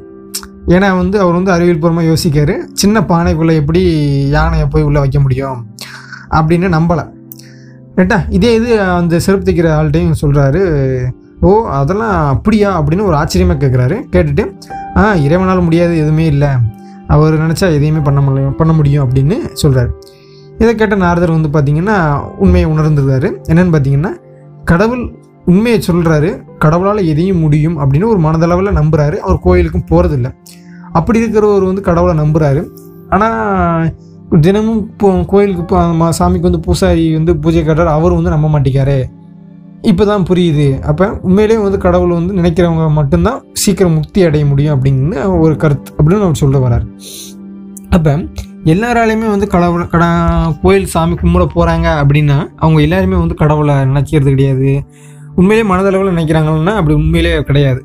ஏன்னா 0.75 0.87
வந்து 1.01 1.17
அவர் 1.23 1.37
வந்து 1.39 1.53
அறிவியல் 1.55 1.81
பூர்வமாக 1.83 2.09
யோசிக்காரு. 2.11 2.55
சின்ன 2.81 3.01
பானைக்குள்ளே 3.11 3.53
எப்படி 3.61 3.81
யானையை 4.35 4.65
போய் 4.73 4.87
உள்ளே 4.87 4.99
வைக்க 5.03 5.19
முடியும் 5.25 5.59
அப்படின்னு 6.39 6.69
நம்பலை. 6.77 7.05
ரைட்டா 7.97 8.17
இதே 8.37 8.49
இது 8.59 8.71
அந்த 8.97 9.19
செருப்பு 9.25 9.45
தைக்கிற 9.45 9.69
ஆள்கிட்டையும் 9.77 10.19
சொல்கிறாரு 10.23 10.61
ஓ 11.47 11.49
அதெல்லாம் 11.77 12.17
அப்படியா 12.33 12.69
அப்படின்னு 12.79 13.07
ஒரு 13.09 13.15
ஆச்சரியமாக 13.21 13.59
கேட்குறாரு 13.63 13.95
கேட்டுட்டு 14.13 14.43
ஆ 14.99 15.03
இறைவனால் 15.25 15.65
முடியாது 15.67 15.93
எதுவுமே 16.03 16.25
இல்லை. 16.33 16.51
அவர் 17.15 17.35
நினச்சா 17.43 17.67
எதையுமே 17.77 18.01
பண்ண 18.07 18.19
முடியும் 18.27 18.55
பண்ண 18.59 18.71
முடியும் 18.77 19.03
அப்படின்னு 19.05 19.35
சொல்கிறாரு 19.61 19.91
இதை 20.61 20.71
கேட்ட 20.75 20.95
நாரதர் 21.03 21.35
வந்து 21.35 21.49
பார்த்திங்கன்னா 21.55 21.97
உண்மையை 22.43 22.67
உணர்ந்துருக்காரு 22.73 23.29
என்னென்னு 23.51 23.73
பார்த்தீங்கன்னா 23.75 24.13
கடவுள் 24.71 25.03
உண்மையை 25.51 25.79
சொல்கிறாரு 25.87 26.29
கடவுளால் 26.63 27.07
எதையும் 27.11 27.43
முடியும் 27.43 27.77
அப்படின்னு 27.81 28.11
ஒரு 28.13 28.19
மனதளவில் 28.25 28.77
நம்புகிறாரு 28.79 29.17
அவர் 29.25 29.43
கோயிலுக்கும் 29.45 29.89
போகிறதில்ல 29.91 30.29
அப்படி 30.97 31.21
இருக்கிறவர் 31.21 31.69
வந்து 31.69 31.83
கடவுளை 31.89 32.13
நம்புகிறாரு 32.21 32.61
ஆனால் 33.15 33.85
தினமும் 34.45 34.81
இப்போ 34.91 35.09
கோயிலுக்கு 35.31 35.63
இப்போ 35.65 36.09
சாமிக்கு 36.17 36.49
வந்து 36.49 36.63
பூசாரி 36.65 37.05
வந்து 37.17 37.33
பூஜை 37.43 37.61
கட்டுறாரு. 37.61 37.91
அவர் 37.99 38.17
வந்து 38.17 38.33
நம்ப 38.33 38.47
மாட்டேங்காரு. 38.53 38.97
இப்போ 39.91 40.03
தான் 40.09 40.25
புரியுது. 40.29 40.67
அப்போ 40.89 41.05
உண்மையிலேயே 41.27 41.59
வந்து 41.65 41.79
கடவுள் 41.85 42.17
வந்து 42.17 42.33
நினைக்கிறவங்க 42.39 42.87
மட்டும்தான் 42.97 43.39
சீக்கிரம் 43.63 43.97
முக்தி 43.99 44.25
அடைய 44.27 44.45
முடியும் 44.51 44.73
அப்படின்னு 44.75 45.19
ஒரு 45.43 45.53
கருத்து 45.63 45.91
அப்படின்னு 45.97 46.27
அவர் 46.27 46.41
சொல்ல 46.43 46.59
வர்றார். 46.65 46.85
அப்போ 47.95 48.13
எல்லாராலையுமே 48.65 49.27
வந்து 49.33 49.47
கடவுளை 49.47 49.87
கட 49.87 50.05
கோயில் 50.61 50.85
சாமி 50.85 51.15
கும்பிட 51.15 51.43
போகிறாங்க 51.55 51.87
அப்படின்னா 52.01 52.37
அவங்க 52.55 52.81
எல்லாருமே 52.81 53.15
வந்து 53.15 53.35
கடவுளை 53.35 53.75
நினைக்கிறது 53.75 54.29
கிடையாது. 54.35 54.69
உண்மையிலேயே 55.39 55.67
மனதளவில் 55.71 56.15
நினைக்கிறாங்கன்னா 56.15 56.73
அப்படி 56.79 56.95
உண்மையிலேயே 57.01 57.39
கிடையாது. 57.49 57.81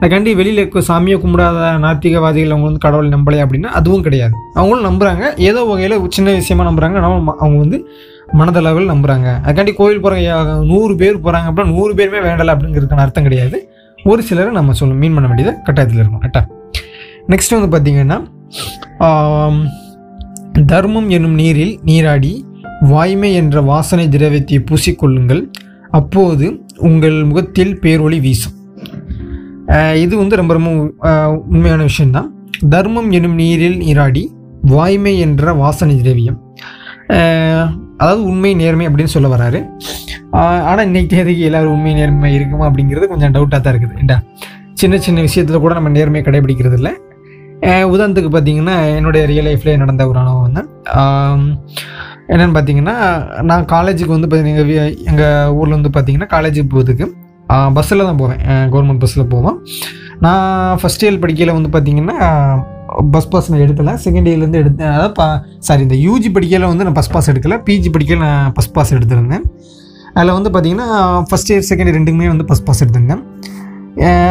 அதுக்காண்டி 0.00 0.34
வெளியில் 0.36 0.60
இருக்க 0.62 0.80
சாமியை 0.88 1.16
கும்பிடாத 1.22 1.70
நாத்திகவாதிகள் 1.84 2.52
அவங்க 2.54 2.66
வந்து 2.70 2.84
கடவுளை 2.86 3.08
நம்பலை 3.16 3.38
அப்படின்னா 3.44 3.70
அதுவும் 3.78 4.04
கிடையாது. 4.06 4.34
அவங்களும் 4.54 4.86
நம்புகிறாங்க 4.88 5.24
ஏதோ 5.48 5.62
வகையில் 5.70 5.96
சின்ன 6.16 6.34
விஷயமா 6.40 6.66
நம்புகிறாங்க 6.68 6.98
ஆனால் 7.00 7.34
அவங்க 7.42 7.58
வந்து 7.64 7.80
மனதளவில் 8.38 8.90
நம்புகிறாங்க 8.92 9.28
அதுக்காண்டி 9.44 9.74
கோயில் 9.74 10.02
போகிறாங்க 10.04 10.54
நூறு 10.70 10.96
பேர் 10.96 11.22
போகிறாங்க 11.24 11.48
அப்படின்னா 11.50 11.74
நூறு 11.76 11.94
பேருமே 11.94 12.20
வேண்டலை 12.28 12.54
அப்படிங்கிறதுக்கான 12.54 13.04
அர்த்தம் 13.06 13.26
கிடையாது. 13.28 13.58
ஒரு 13.98 14.22
சிலரை 14.22 14.52
நம்ம 14.52 14.74
சொல்லணும். 14.80 15.02
மீன் 15.04 15.14
பண்ண 15.14 15.28
வேண்டியது 15.28 15.54
கட்டாயத்தில் 15.66 16.02
இருக்கும் 16.02 16.22
கரெக்டாக 16.24 16.46
நெக்ஸ்ட் 17.32 17.56
வந்து 17.58 17.70
பார்த்திங்கன்னா 17.74 18.18
தர்மம் 20.70 21.08
என்னும் 21.16 21.36
நீரில் 21.40 21.74
நீராடி 21.88 22.32
வாய்மை 22.92 23.30
என்ற 23.40 23.60
வாசனை 23.70 24.06
திரவியத்தை 24.14 24.58
பூசிக்கொள்ளுங்கள். 24.68 25.42
அப்போது 25.98 26.46
உங்கள் 26.88 27.18
முகத்தில் 27.28 27.74
பேரொளி 27.84 28.18
வீசும். 28.26 28.56
இது 30.04 30.14
வந்து 30.20 30.38
ரொம்ப 30.40 30.52
ரொம்ப 30.58 30.70
உண்மையான 31.52 31.82
விஷயம்தான். 31.90 32.28
தர்மம் 32.74 33.10
எனும் 33.18 33.36
நீரில் 33.42 33.78
நீராடி 33.84 34.22
வாய்மை 34.74 35.14
என்ற 35.26 35.52
வாசனை 35.62 35.96
திரவியம். 36.00 36.38
அதாவது 38.00 38.22
உண்மை 38.30 38.52
நேர்மை 38.62 38.86
அப்படின்னு 38.88 39.14
சொல்ல 39.14 39.28
வராரு. 39.34 39.60
ஆனால் 40.70 40.86
இன்னைக்கு 40.88 41.10
தேதிக்கு 41.14 41.44
எல்லாரும் 41.48 41.74
உண்மை 41.74 41.92
நேர்மை 41.98 42.30
இருக்குமா 42.38 42.64
அப்படிங்கிறது 42.70 43.06
கொஞ்சம் 43.12 43.34
டவுட்டாக 43.36 43.60
தான் 43.60 43.74
இருக்குது. 43.74 43.98
ஏண்டா? 44.02 44.16
சின்ன 44.80 44.98
சின்ன 45.06 45.20
விஷயத்தில் 45.26 45.62
கூட 45.64 45.74
நம்ம 45.78 45.92
நேர்மையை 45.98 46.24
கடைபிடிக்கிறது 46.26 46.76
இல்லை 46.80 46.92
உதாரணத்துக்கு 47.92 48.30
பார்த்தீங்கன்னா 48.34 48.74
என்னுடைய 48.98 49.22
ரியல் 49.30 49.48
லைஃப்லேயே 49.48 49.80
நடந்த 49.82 50.02
ஒரு 50.10 50.18
அனுபவம் 50.22 50.46
வந்து 50.48 50.62
என்னென்னு 52.32 52.54
பார்த்தீங்கன்னா 52.56 52.96
நான் 53.50 53.64
காலேஜுக்கு 53.74 54.16
வந்து 54.16 54.28
பார்த்தீங்கன்னா 54.30 54.62
எங்கள் 54.64 54.96
எங்கள் 55.10 55.52
ஊரில் 55.58 55.76
வந்து 55.78 55.92
பார்த்தீங்கன்னா 55.96 56.28
காலேஜுக்கு 56.34 56.72
போகிறதுக்கு 56.74 57.06
பஸ்ஸில் 57.76 58.06
தான் 58.08 58.18
போவேன். 58.22 58.40
கவர்மெண்ட் 58.72 59.02
பஸ்ஸில் 59.02 59.30
போவேன் 59.34 59.56
நான் 60.24 60.78
ஃபஸ்ட் 60.80 61.04
இயர் 61.04 61.22
படிக்கையில் 61.22 61.56
வந்து 61.58 61.70
பார்த்தீங்கன்னா 61.74 62.16
பஸ் 63.14 63.30
பாஸ் 63.32 63.50
நான் 63.52 63.64
எடுக்கலை. 63.64 63.92
செகண்ட் 64.04 64.28
இயர்லேருந்து 64.30 64.60
எடுத்தேன் 64.62 64.92
அதாவது 64.94 65.14
பா 65.20 65.26
சாரி 65.66 65.82
இந்த 65.86 65.96
யூஜி 66.06 66.28
படிக்கையில் 66.36 66.70
வந்து 66.72 66.86
நான் 66.86 66.98
பஸ் 67.00 67.12
பாஸ் 67.14 67.30
எடுக்கலை. 67.32 67.56
பிஜி 67.66 67.90
படிக்கையில் 67.96 68.24
நான் 68.26 68.52
பஸ் 68.58 68.72
பாஸ் 68.76 68.94
எடுத்திருந்தேன். 68.98 69.44
அதில் 70.16 70.36
வந்து 70.36 70.50
பார்த்தீங்கன்னா 70.54 70.88
ஃபஸ்ட் 71.30 71.50
இயர் 71.52 71.66
செகண்ட் 71.70 71.88
இயர் 71.88 71.98
ரெண்டுக்குமே 71.98 72.28
வந்து 72.34 72.46
பஸ் 72.50 72.64
பாஸ் 72.68 72.82
எடுத்திருந்தேன். 72.84 73.22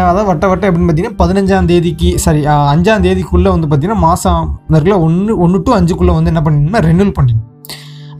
அதாவது 0.09 0.27
வட்ட 0.29 0.45
வட்ட 0.51 0.63
எப்படின்னு 0.69 0.87
பார்த்தீங்கன்னா 0.87 1.19
பதினஞ்சாம் 1.21 1.67
தேதிக்கு 1.71 2.09
சாரி 2.23 2.41
அஞ்சாம் 2.73 3.03
தேதிக்குள்ளே 3.05 3.51
வந்து 3.55 3.67
பார்த்தீங்கன்னா 3.67 4.01
மாதம் 4.07 4.43
இருக்குல்ல 4.71 4.97
ஒன்று 5.05 5.33
ஒன்று 5.45 5.59
டு 5.67 5.71
அஞ்சுக்குள்ளே 5.77 6.13
வந்து 6.17 6.31
என்ன 6.33 6.41
பண்ணிடணும்னா 6.45 6.81
ரெனுவல் 6.89 7.15
பண்ணிடணும். 7.17 7.45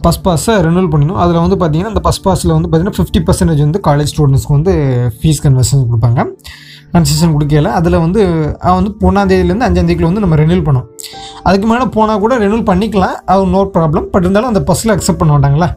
பஸ் 0.06 0.22
பாஸை 0.26 0.54
ரெனுவல் 0.66 0.90
பண்ணணும் 0.94 1.20
அதில் 1.24 1.40
வந்து 1.44 1.58
பார்த்தீங்கன்னா 1.62 1.92
அந்த 1.94 2.02
பஸ் 2.08 2.22
பாஸில் 2.26 2.54
வந்து 2.56 2.70
பார்த்தீங்கன்னா 2.70 2.98
ஃபிஃப்டி 2.98 3.22
பர்சன்டேஜ் 3.28 3.62
வந்து 3.66 3.80
காலேஜ் 3.88 4.12
ஸ்டூடெண்ட்ஸ்க்கு 4.14 4.56
வந்து 4.58 4.74
ஃபீஸ் 5.20 5.42
கன்வர்ஷன் 5.46 5.86
கொடுப்பாங்க. 5.92 6.20
கன்செஷன் 6.96 7.34
கொடுக்கல. 7.36 7.72
அதில் 7.80 7.98
வந்து 8.04 8.22
அவன் 8.66 8.78
வந்து 8.80 8.92
ஒன்றாந்தேதியிலேருந்து 9.08 9.68
அஞ்சாந்தேதிக்குள்ள 9.68 10.10
வந்து 10.12 10.24
நம்ம 10.26 10.38
ரெனுவல் 10.42 10.66
பண்ணோம் 10.68 10.88
அதுக்கு 11.48 11.68
மேலே 11.72 11.88
போனால் 11.96 12.22
கூட 12.26 12.34
ரெனுவல் 12.44 12.68
பண்ணிக்கலாம். 12.72 13.16
அது 13.34 13.48
நோ 13.56 13.62
ப்ராப்ளம் 13.78 14.06
பட் 14.14 14.26
இருந்தாலும் 14.26 14.52
அந்த 14.54 14.62
பஸ்ஸில் 14.70 14.94
அக்செப்ட் 14.96 15.22
பண்ண 15.22 15.34
மாட்டாங்களா 15.36 15.70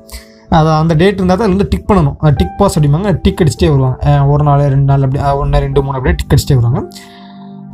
அது 0.59 0.69
அந்த 0.81 0.93
டேட் 1.01 1.19
இருந்தால் 1.19 1.39
தான் 1.41 1.47
அதில் 1.47 1.57
வந்து 1.57 1.69
டிக் 1.73 1.89
பண்ணணும். 1.91 2.17
டிக் 2.39 2.57
பாஸ் 2.61 2.75
அப்படிம்பாங்க 2.77 3.11
டிக் 3.25 3.41
அடிச்சிட்டே 3.43 3.69
வருவாங்க. 3.73 4.15
ஒரு 4.33 4.43
நாள் 4.49 4.63
ரெண்டு 4.75 4.89
நாள் 4.91 5.05
அப்படி 5.07 5.21
ஒன்று 5.43 5.61
ரெண்டு 5.67 5.83
மூணு 5.87 5.97
அப்படியே 5.99 6.17
டிக் 6.21 6.33
அடிச்சிட்டே 6.35 6.57
வருவாங்க. 6.61 6.81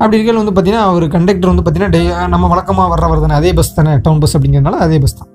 அப்படி 0.01 0.17
இருக்கையில் 0.19 0.41
வந்து 0.41 0.55
பார்த்தீங்கன்னா 0.57 0.85
அவர் 0.91 1.05
கண்டக்டர் 1.15 1.51
வந்து 1.53 1.65
பார்த்தீங்கன்னா 1.67 1.95
டே 1.97 2.03
நம்ம 2.35 2.49
வழக்கமாக 2.53 2.89
வர்றவர் 2.95 3.23
தானே 3.25 3.37
அதே 3.41 3.51
பஸ் 3.59 3.73
தானே 3.79 3.93
டவுன் 4.07 4.21
பஸ் 4.25 4.35
அப்படிங்கிறதுனால 4.37 4.81
அதே 4.87 4.99
பஸ் 5.05 5.17
தான். 5.21 5.31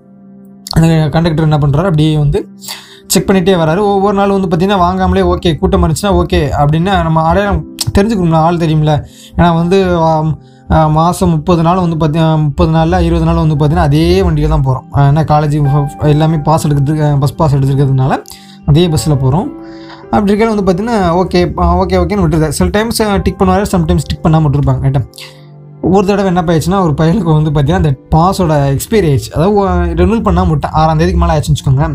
அந்த 0.75 0.87
கண்டக்டர் 1.15 1.47
என்ன 1.49 1.59
பண்ணுறாரு 1.63 1.89
அப்படியே 1.91 2.11
வந்து 2.23 2.41
செக் 3.13 3.27
பண்ணிகிட்டே 3.29 3.55
வராரு. 3.61 3.81
ஒவ்வொரு 3.93 4.15
நாள் 4.19 4.35
வந்து 4.35 4.49
பார்த்தீங்கன்னா 4.51 4.81
வாங்காமலே 4.85 5.23
ஓகே 5.31 5.51
கூட்டம் 5.61 5.81
இருந்துச்சுன்னா 5.85 6.13
ஓகே 6.21 6.41
அப்படின்னா 6.61 6.93
நம்ம 7.07 7.23
அடையாளம் 7.29 7.63
தெரிஞ்சுக்கணும்ல 7.97 8.41
ஆள் 8.47 8.61
தெரியும்ல. 8.63 8.93
ஏன்னா 9.37 9.49
வந்து 9.61 9.77
மாதம் 10.97 11.31
முப்பது 11.35 11.61
நாள் 11.67 11.81
வந்து 11.83 11.97
பார்த்தீங்கன்னா 12.01 12.35
முப்பது 12.43 12.71
நாளில் 12.75 13.05
இருபது 13.07 13.25
நாள் 13.29 13.41
வந்து 13.43 13.55
பார்த்தீங்கன்னா 13.55 13.87
அதே 13.89 14.05
வண்டியில் 14.25 14.53
தான் 14.53 14.65
போகிறோம் 14.67 14.85
ஏன்னா 15.09 15.23
காலேஜ் 15.31 15.55
எல்லாமே 16.13 16.37
பாஸ் 16.47 16.65
எடுக்கிறதுக்கு 16.67 17.07
பஸ் 17.23 17.35
பாஸ் 17.39 17.55
எடுத்துருக்கிறதுனால 17.57 18.15
அதே 18.71 18.85
பஸ்ஸில் 18.93 19.21
போகிறோம் 19.23 19.47
அப்படி 20.13 20.29
இருக்கையில 20.31 20.53
வந்து 20.53 20.65
பார்த்தீங்கன்னா 20.67 20.97
ஓகே 21.21 21.41
ஓகே 21.83 21.97
ஓகேன்னு 22.03 22.23
விட்டுருது. 22.25 22.49
சில 22.57 22.67
டைம்ஸ் 22.77 23.01
டிக் 23.25 23.39
பண்ணுவாரு 23.41 23.67
சம்டைம்ஸ் 23.73 24.07
டிக் 24.11 24.23
பண்ணாமல் 24.25 24.47
விட்டுருப்பாங்க 24.47 24.87
ரைட்டா 24.87 25.03
ஒரு 25.95 26.03
தடவை 26.09 26.27
என்ன 26.31 26.41
ஆயிடுச்சுன்னா 26.47 26.79
ஒரு 26.87 26.93
பையனுக்கு 27.01 27.31
வந்து 27.37 27.51
பார்த்தீங்கன்னா 27.53 27.83
அந்த 27.83 27.93
பாஸோட 28.15 28.55
எக்ஸ்பைரி 28.75 29.07
ஆயிடுச்சு. 29.11 29.31
அதாவது 29.35 29.95
ரெனியூல் 30.01 30.25
பண்ணாமல் 30.27 30.53
விட்டேன். 30.53 30.75
ஆறாம் 30.81 30.99
தேதிக்கு 31.01 31.21
மேலே 31.23 31.35
ஆச்சுன்னு 31.35 31.57
வச்சுக்கோங்க 31.57 31.87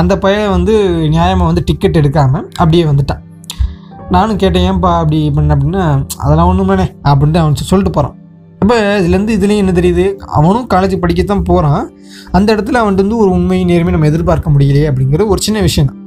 அந்த 0.00 0.12
பையன் 0.24 0.52
வந்து 0.56 0.74
நியாயமாக 1.14 1.48
வந்து 1.50 1.64
டிக்கெட் 1.70 2.00
எடுக்காமல் 2.02 2.46
அப்படியே 2.62 2.84
வந்துட்டான். 2.90 3.22
நானும் 4.14 4.38
கேட்டேன் 4.42 4.66
ஏன்பா 4.70 4.90
அப்படி 5.00 5.18
பண்ண? 5.36 5.54
அப்படின்னா 5.54 5.84
அதெல்லாம் 6.24 6.48
ஒன்றுமேனே 6.50 6.86
அப்படின்ட்டு 7.10 7.40
அவன் 7.42 7.56
சொல்லிட்டு 7.70 7.92
போகிறான் 7.96 8.14
அப்போ 8.62 8.76
இதுலேருந்து 9.00 9.32
இதுலேயும் 9.38 9.62
என்ன 9.62 9.72
தெரியுது? 9.78 10.04
அவனும் 10.38 10.66
காலேஜ் 10.74 10.94
படிக்கத்தான் 11.02 11.42
போகிறான் 11.48 11.82
அந்த 12.36 12.48
இடத்துல 12.54 12.80
அவன்ட்டு 12.82 13.04
வந்து 13.04 13.18
ஒரு 13.22 13.30
உண்மை 13.36 13.58
நேர்மை 13.70 13.92
நம்ம 13.94 14.08
எதிர்பார்க்க 14.10 14.52
முடியலையே 14.54 14.86
அப்படிங்கிறது 14.90 15.32
ஒரு 15.34 15.40
சின்ன 15.46 15.58
விஷயம் 15.66 15.88
தான். 15.90 15.98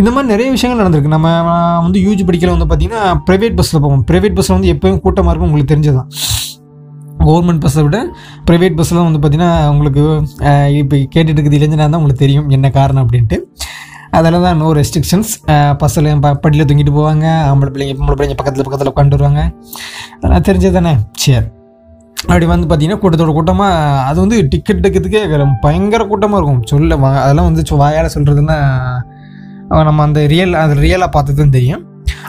இந்த 0.00 0.10
மாதிரி 0.14 0.30
நிறைய 0.32 0.48
விஷயங்கள் 0.56 0.80
நடந்திருக்கு. 0.82 1.14
நம்ம 1.14 1.28
வந்து 1.84 2.00
யூஜி 2.06 2.24
படிக்கல 2.28 2.52
வந்து 2.56 2.68
பார்த்தீங்கன்னா 2.70 3.02
ப்ரைவேட் 3.28 3.56
பஸ்ஸில் 3.60 3.82
போவோம். 3.84 4.04
ப்ரைவேட் 4.10 4.36
பஸ்ஸில் 4.38 4.56
வந்து 4.56 4.72
எப்போயும் 4.74 5.00
கூட்டமாக 5.06 5.32
இருக்கும் 5.32 5.50
உங்களுக்கு 5.50 5.72
தெரிஞ்சதான் 5.74 6.10
கவர்மெண்ட் 7.24 7.62
பஸ்ஸை 7.64 7.82
விட 7.86 7.98
ப்ரைவேட் 8.48 8.76
பஸ்ஸில் 8.78 9.04
வந்து 9.06 9.20
பார்த்திங்கன்னா 9.22 9.50
உங்களுக்கு 9.72 10.02
இப்போ 10.82 10.96
கேட்டுட்டு 11.14 11.38
இருக்குது 11.38 11.58
இளைஞனாக 11.60 11.86
தான் 11.86 12.00
உங்களுக்கு 12.00 12.24
தெரியும் 12.24 12.48
என்ன 12.56 12.66
காரணம் 12.78 13.04
அப்படின்ட்டு. 13.04 13.38
அதில் 14.16 14.36
தான் 14.46 14.58
நோ 14.62 14.68
ரெஸ்ட்ரிக்ஷன்ஸ் 14.78 15.32
பசங்களையும் 15.82 16.22
ப 16.24 16.32
படியில் 16.44 16.66
தூங்கிட்டு 16.68 16.94
போவாங்க. 16.98 17.26
ஆம்பளை 17.50 17.70
பிள்ளைங்க 17.74 17.94
பொம்பளை 17.98 18.16
பிள்ளைங்க 18.18 18.36
பக்கத்தில் 18.40 18.66
பக்கத்தில் 18.66 18.90
உட்காந்து 18.92 19.16
வருவாங்க. 19.18 19.42
அதெல்லாம் 20.18 20.46
தெரிஞ்சது 20.48 20.76
தானே 20.78 20.92
சரி. 21.24 21.46
அப்படி 22.28 22.46
வந்து 22.52 22.66
பார்த்தீங்கன்னா 22.68 23.00
கூட்டத்தோட 23.02 23.32
கூட்டமாக 23.36 23.98
அது 24.08 24.18
வந்து 24.24 24.36
டிக்கெட் 24.52 24.80
எடுக்கிறதுக்கே 24.80 25.20
பயங்கர 25.66 26.02
கூட்டமாக 26.12 26.38
இருக்கும். 26.40 26.62
சொல்ல 26.72 26.96
அதெல்லாம் 27.24 27.48
வந்து 27.50 27.78
வாயால் 27.82 28.14
சொல்கிறதுன்னா 28.16 28.58
நம்ம 29.88 30.02
அந்த 30.08 30.20
ரியல் 30.32 30.54
அது 30.62 30.74
ரியலாக 30.86 31.10
பார்த்து 31.16 31.40
தான் 31.40 31.56
தெரியும். 31.58 31.82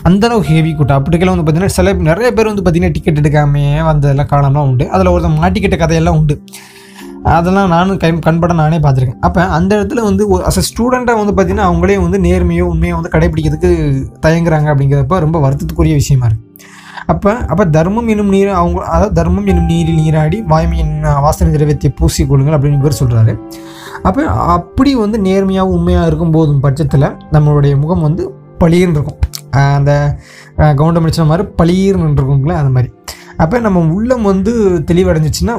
அந்தளவுக்கு 0.07 0.49
ஹெவி 0.55 0.71
கூட்டம். 0.79 0.97
அப்படிக்கெல்லாம் 0.99 1.35
வந்து 1.35 1.45
பார்த்தீங்கன்னா 1.47 1.77
சில 1.77 1.93
நிறைய 2.09 2.29
பேர் 2.37 2.49
வந்து 2.51 2.63
பார்த்தீங்கன்னா 2.63 2.95
டிக்கெட் 2.97 3.21
எடுக்காமே 3.21 3.63
வந்ததெல்லாம் 3.89 4.29
காலம்லாம் 4.33 4.67
உண்டு. 4.69 4.85
அதில் 4.95 5.11
ஒருத்தன் 5.13 5.39
மாட்டிக்கிட்ட 5.43 5.77
கதையெல்லாம் 5.83 6.17
உண்டு. 6.19 6.35
அதெல்லாம் 7.23 7.69
நானும் 7.69 7.97
கண் 7.97 8.19
கண்பட 8.19 8.53
நானே 8.53 8.77
பார்த்துருக்கேன். 8.77 9.19
அப்போ 9.21 9.41
அந்த 9.47 9.71
இடத்துல 9.77 10.03
வந்து 10.03 10.23
அஸ் 10.39 10.57
அ 10.57 10.63
ஸ்டூடெண்ட்டாக 10.69 11.17
வந்து 11.17 11.33
பார்த்தீங்கன்னா 11.33 11.67
அவங்களே 11.69 11.97
வந்து 11.97 12.19
நேர்மையோ 12.19 12.65
உண்மையோ 12.65 12.95
வந்து 12.95 13.09
கடைபிடிக்கிறதுக்கு 13.09 13.71
தயங்குறாங்க 14.21 14.67
அப்படிங்கிறப்ப 14.73 15.19
ரொம்ப 15.19 15.39
வருத்தத்துக்குரிய 15.39 15.93
விஷயமா 15.93 16.27
இருக்குது 16.27 16.47
அப்போ 17.07 17.37
அப்போ 17.47 17.65
தர்மம் 17.65 18.07
என்னும் 18.07 18.29
நீர் 18.29 18.49
அவங்க 18.49 18.85
அதாவது 18.85 19.13
தர்மம் 19.13 19.47
என்னும் 19.47 19.65
நீரில் 19.65 19.95
நீராடி 19.95 20.43
வாய்மையின் 20.47 20.93
வாசனை 21.21 21.53
திரவியத்தை 21.53 21.91
பூசி 21.91 22.25
கொள்ளுங்கள் 22.25 22.57
அப்படின்னு 22.57 22.83
பேர் 22.83 22.99
சொல்கிறாரு 23.01 23.33
அப்போ 24.03 24.23
அப்படி 24.47 24.95
வந்து 24.95 25.17
நேர்மையாக 25.19 25.69
உண்மையாக 25.69 26.07
இருக்கும் 26.07 26.31
போதும் 26.31 26.59
பட்சத்தில் 26.59 27.15
நம்மளுடைய 27.31 27.77
முகம் 27.79 28.01
வந்து 28.01 28.33
பளிர்னு 28.59 28.93
இருக்கும் 28.93 29.19
அந்த 29.51 30.15
கவுண்டமணி 30.57 31.09
சொன்ன 31.09 31.29
மாதிரி 31.29 31.47
பளிர்னு 31.57 32.15
இருக்குங்களே 32.17 32.53
அந்த 32.53 32.71
மாதிரி. 32.71 32.93
அப்போ 33.43 33.57
நம்ம 33.65 33.81
உள்ளம் 33.95 34.25
வந்து 34.29 34.53
தெளிவடைஞ்சிச்சுன்னா 34.89 35.55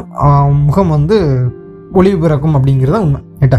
முகம் 0.67 0.95
வந்து 0.97 1.17
ஒளிவு 1.99 2.19
பிறக்கும் 2.25 2.57
அப்படிங்கிறது 2.57 2.95
தான் 2.97 3.05
உண்மை. 3.07 3.21
ரைட்டா 3.43 3.59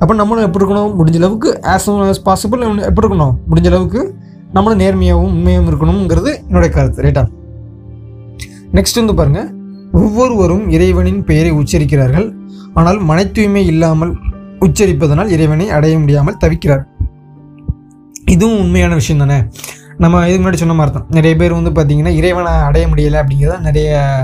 அப்போ 0.00 0.12
நம்மளும் 0.20 0.46
எப்படி 0.46 0.62
இருக்கணும்? 0.62 0.94
முடிஞ்ச 0.98 1.18
அளவுக்கு 1.20 1.50
ஆஸ் 1.74 1.84
soon 1.86 2.00
ஆஸ் 2.12 2.22
பாசிபிள் 2.28 2.62
எப்படி 2.88 3.04
இருக்கணும்? 3.04 3.34
முடிஞ்ச 3.50 3.68
அளவுக்கு 3.72 4.00
நம்மளும் 4.56 4.80
நேர்மையாகவும் 4.82 5.32
உண்மையாகவும் 5.36 5.70
இருக்கணுங்கிறது 5.72 6.32
என்னுடைய 6.48 6.70
கருத்து. 6.74 7.04
ரைட்டா 7.06 7.22
நெக்ஸ்ட் 8.76 9.00
வந்து 9.00 9.16
பாருங்க. 9.20 9.40
ஒவ்வொருவரும் 10.00 10.64
இறைவனின் 10.76 11.22
பெயரை 11.30 11.52
உச்சரிக்கிறார்கள். 11.60 12.26
ஆனால் 12.78 12.98
மன 13.10 13.18
தூய்மை 13.36 13.62
இல்லாமல் 13.72 14.12
உச்சரிப்பதனால் 14.66 15.32
இறைவனை 15.36 15.66
அடைய 15.76 15.94
முடியாமல் 16.02 16.38
தவிக்கிறார். 16.42 16.84
இதுவும் 18.34 18.60
உண்மையான 18.62 18.94
விஷயம் 19.00 19.22
தானே 19.22 19.38
நம்ம 19.98 20.28
இதுக்கு 20.28 20.50
முன்னாடி 20.50 20.54
சொன்ன 20.54 20.74
மாதிரி 20.74 20.96
தான் 20.96 21.06
நிறைய 21.10 21.36
பேர் 21.36 21.52
வந்து 21.52 21.70
பார்த்தீங்கன்னா 21.70 22.08
இறைவனை 22.08 22.52
அடைய 22.52 22.86
முடியலை 22.86 23.24
அப்படிங்கிறது 23.24 23.60
நிறைய 23.60 24.14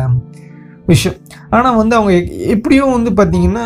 விஷயம். 0.86 1.18
ஆனால் 1.50 1.76
வந்து 1.76 1.96
அவங்க 1.96 2.14
எ- 2.14 2.46
எப்படியோ 2.46 2.84
வந்து 2.84 3.10
பார்த்தீங்கன்னா 3.10 3.64